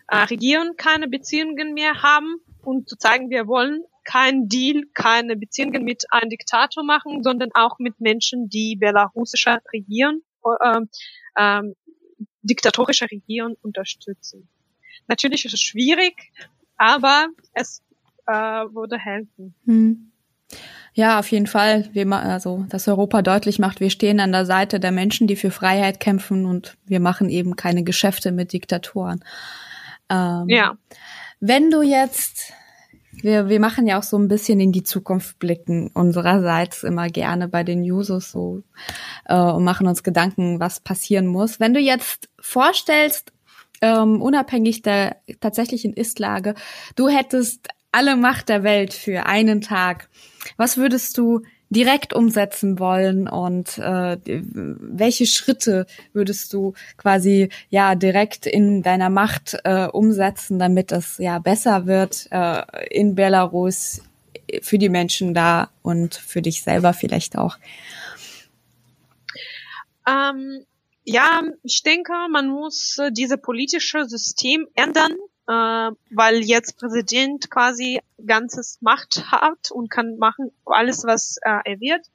[0.08, 5.84] äh, Regierung keine Beziehungen mehr haben und zu zeigen, wir wollen kein Deal, keine Beziehungen
[5.84, 10.22] mit einem Diktator machen, sondern auch mit Menschen, die belarussische Regierung,
[10.64, 10.80] äh,
[11.36, 11.62] äh,
[12.42, 14.48] diktatorische Regierung unterstützen.
[15.08, 16.32] Natürlich ist es schwierig,
[16.78, 17.82] aber es
[18.28, 19.56] äh, würde helfen.
[19.66, 20.12] Hm.
[20.94, 21.90] Ja, auf jeden Fall.
[21.94, 25.52] Wir, also, dass Europa deutlich macht, wir stehen an der Seite der Menschen, die für
[25.52, 29.24] Freiheit kämpfen und wir machen eben keine Geschäfte mit Diktatoren.
[30.10, 30.78] Ähm, ja.
[31.40, 32.54] Wenn du jetzt
[33.24, 37.48] wir, wir machen ja auch so ein bisschen in die Zukunft blicken, unsererseits immer gerne
[37.48, 38.62] bei den Users so
[39.26, 41.60] äh, und machen uns Gedanken, was passieren muss.
[41.60, 43.34] Wenn du jetzt vorstellst,
[43.82, 46.56] ähm, unabhängig der tatsächlichen Ist-Lage,
[46.96, 50.10] du hättest alle Macht der Welt für einen Tag,
[50.58, 58.46] was würdest du direkt umsetzen wollen und äh, welche Schritte würdest du quasi ja direkt
[58.46, 64.02] in deiner Macht äh, umsetzen, damit es ja besser wird äh, in Belarus
[64.62, 67.58] für die Menschen da und für dich selber vielleicht auch?
[70.08, 70.66] Ähm,
[71.04, 75.16] ja, ich denke, man muss äh, diese politische System ändern
[75.48, 81.80] äh, weil jetzt Präsident quasi ganzes Macht hat und kann machen alles, was äh, er
[81.80, 82.06] wird.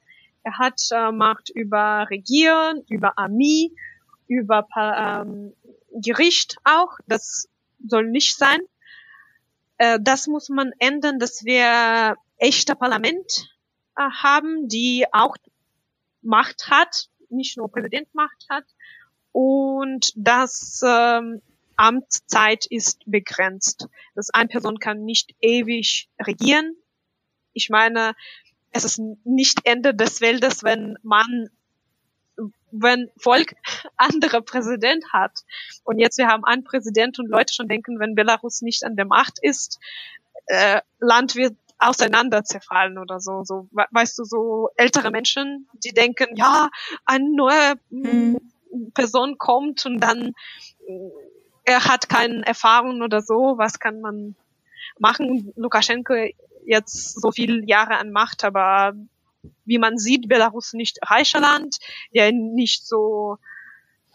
[0.43, 3.71] Er hat äh, Macht über Regieren, über Armee,
[4.27, 5.53] über ähm,
[5.91, 6.97] Gericht auch.
[7.07, 7.47] Das
[7.85, 8.59] soll nicht sein.
[9.77, 13.49] Äh, das muss man ändern, dass wir echter Parlament
[13.95, 15.37] äh, haben, die auch
[16.21, 18.65] Macht hat, nicht nur Präsident Macht hat
[19.31, 21.41] und dass ähm,
[21.75, 23.87] Amtszeit ist begrenzt.
[24.15, 26.75] Das eine Person kann nicht ewig regieren.
[27.53, 28.13] Ich meine,
[28.71, 31.49] es ist nicht Ende des Weltes, wenn man,
[32.71, 33.55] wenn Volk
[33.97, 35.39] andere Präsident hat.
[35.83, 39.05] Und jetzt wir haben einen Präsident und Leute schon denken, wenn Belarus nicht an der
[39.05, 39.79] Macht ist,
[40.47, 43.43] äh, Land wird auseinander zerfallen oder so.
[43.43, 46.69] So, weißt du, so ältere Menschen, die denken, ja,
[47.05, 48.39] eine neue mhm.
[48.93, 50.33] Person kommt und dann
[51.63, 54.35] er hat keine Erfahrung oder so, was kann man
[54.99, 55.53] machen?
[55.55, 56.13] Lukaschenko
[56.65, 58.93] jetzt so viele Jahre an Macht, aber
[59.65, 61.77] wie man sieht, Belarus nicht reicher Land,
[62.11, 63.37] ja nicht so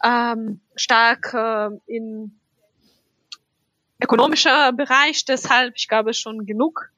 [0.03, 2.39] ähm, stark äh, in
[4.01, 6.91] ökonomischer Bereich, deshalb, ich glaube schon genug.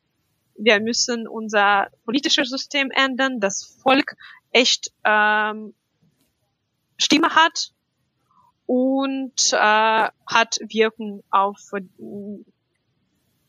[0.56, 4.16] Wir müssen unser politisches System ändern, das Volk
[4.52, 5.74] echt ähm,
[6.98, 7.72] Stimme hat
[8.74, 11.60] und äh, hat Wirkung auf,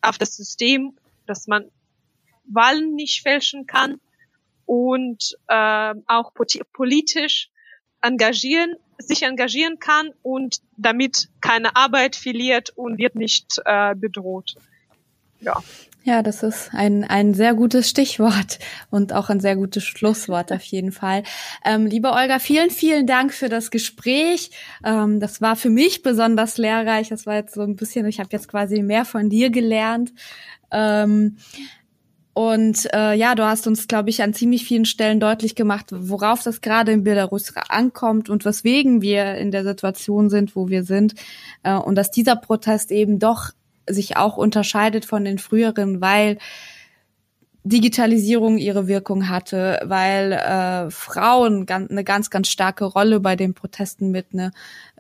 [0.00, 1.70] auf das System, dass man
[2.42, 4.00] Wahlen nicht fälschen kann
[4.66, 6.32] und äh, auch
[6.72, 7.50] politisch
[8.00, 14.56] engagieren, sich engagieren kann und damit keine Arbeit verliert und wird nicht äh, bedroht.
[15.38, 15.62] Ja.
[16.04, 18.58] Ja, das ist ein, ein sehr gutes Stichwort
[18.90, 21.22] und auch ein sehr gutes Schlusswort auf jeden Fall.
[21.64, 24.50] Ähm, liebe Olga, vielen, vielen Dank für das Gespräch.
[24.84, 27.10] Ähm, das war für mich besonders lehrreich.
[27.10, 30.12] Das war jetzt so ein bisschen, ich habe jetzt quasi mehr von dir gelernt.
[30.72, 31.36] Ähm,
[32.34, 36.42] und äh, ja, du hast uns, glaube ich, an ziemlich vielen Stellen deutlich gemacht, worauf
[36.42, 41.14] das gerade in Belarus ankommt und weswegen wir in der Situation sind, wo wir sind.
[41.62, 43.50] Äh, und dass dieser Protest eben doch
[43.88, 46.38] sich auch unterscheidet von den früheren, weil
[47.64, 53.54] Digitalisierung ihre Wirkung hatte, weil äh, Frauen ganz, eine ganz, ganz starke Rolle bei den
[53.54, 54.50] Protesten mit, ne,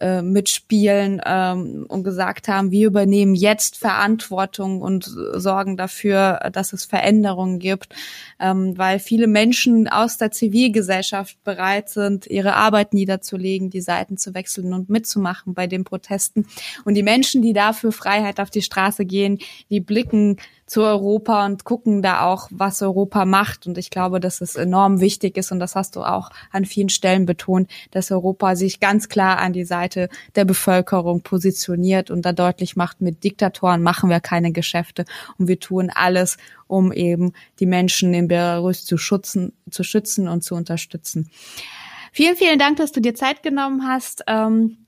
[0.00, 6.84] äh, mitspielen ähm, und gesagt haben, wir übernehmen jetzt Verantwortung und sorgen dafür, dass es
[6.84, 7.96] Veränderungen gibt,
[8.38, 14.34] ähm, weil viele Menschen aus der Zivilgesellschaft bereit sind, ihre Arbeit niederzulegen, die Seiten zu
[14.34, 16.46] wechseln und mitzumachen bei den Protesten.
[16.84, 19.38] Und die Menschen, die dafür Freiheit auf die Straße gehen,
[19.68, 20.36] die blicken
[20.66, 23.66] zu Europa und gucken da auch, was Europa macht.
[23.66, 26.88] Und ich glaube, dass es enorm wichtig ist, und das hast du auch an vielen
[26.88, 32.32] Stellen betont, dass Europa sich ganz klar an die Seite der Bevölkerung positioniert und da
[32.32, 35.04] deutlich macht, mit Diktatoren machen wir keine Geschäfte
[35.38, 36.36] und wir tun alles,
[36.66, 41.30] um eben die Menschen in Belarus zu schützen, zu schützen und zu unterstützen.
[42.12, 44.22] Vielen, vielen Dank, dass du dir Zeit genommen hast.
[44.26, 44.86] Ähm,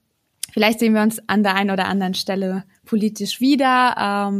[0.51, 4.31] vielleicht sehen wir uns an der einen oder anderen Stelle politisch wieder.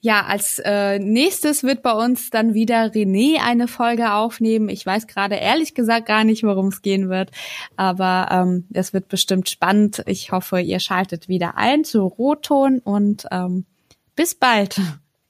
[0.00, 4.68] Ja, als äh, nächstes wird bei uns dann wieder René eine Folge aufnehmen.
[4.68, 7.32] Ich weiß gerade ehrlich gesagt gar nicht, worum es gehen wird,
[7.76, 10.04] aber ähm, es wird bestimmt spannend.
[10.06, 13.66] Ich hoffe, ihr schaltet wieder ein zu Rotton und ähm,
[14.14, 14.80] bis bald.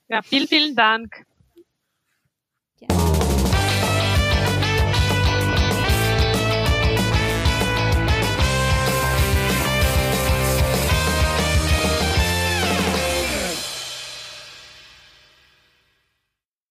[0.08, 1.24] Ja, vielen, vielen Dank.
[2.80, 3.27] Ja.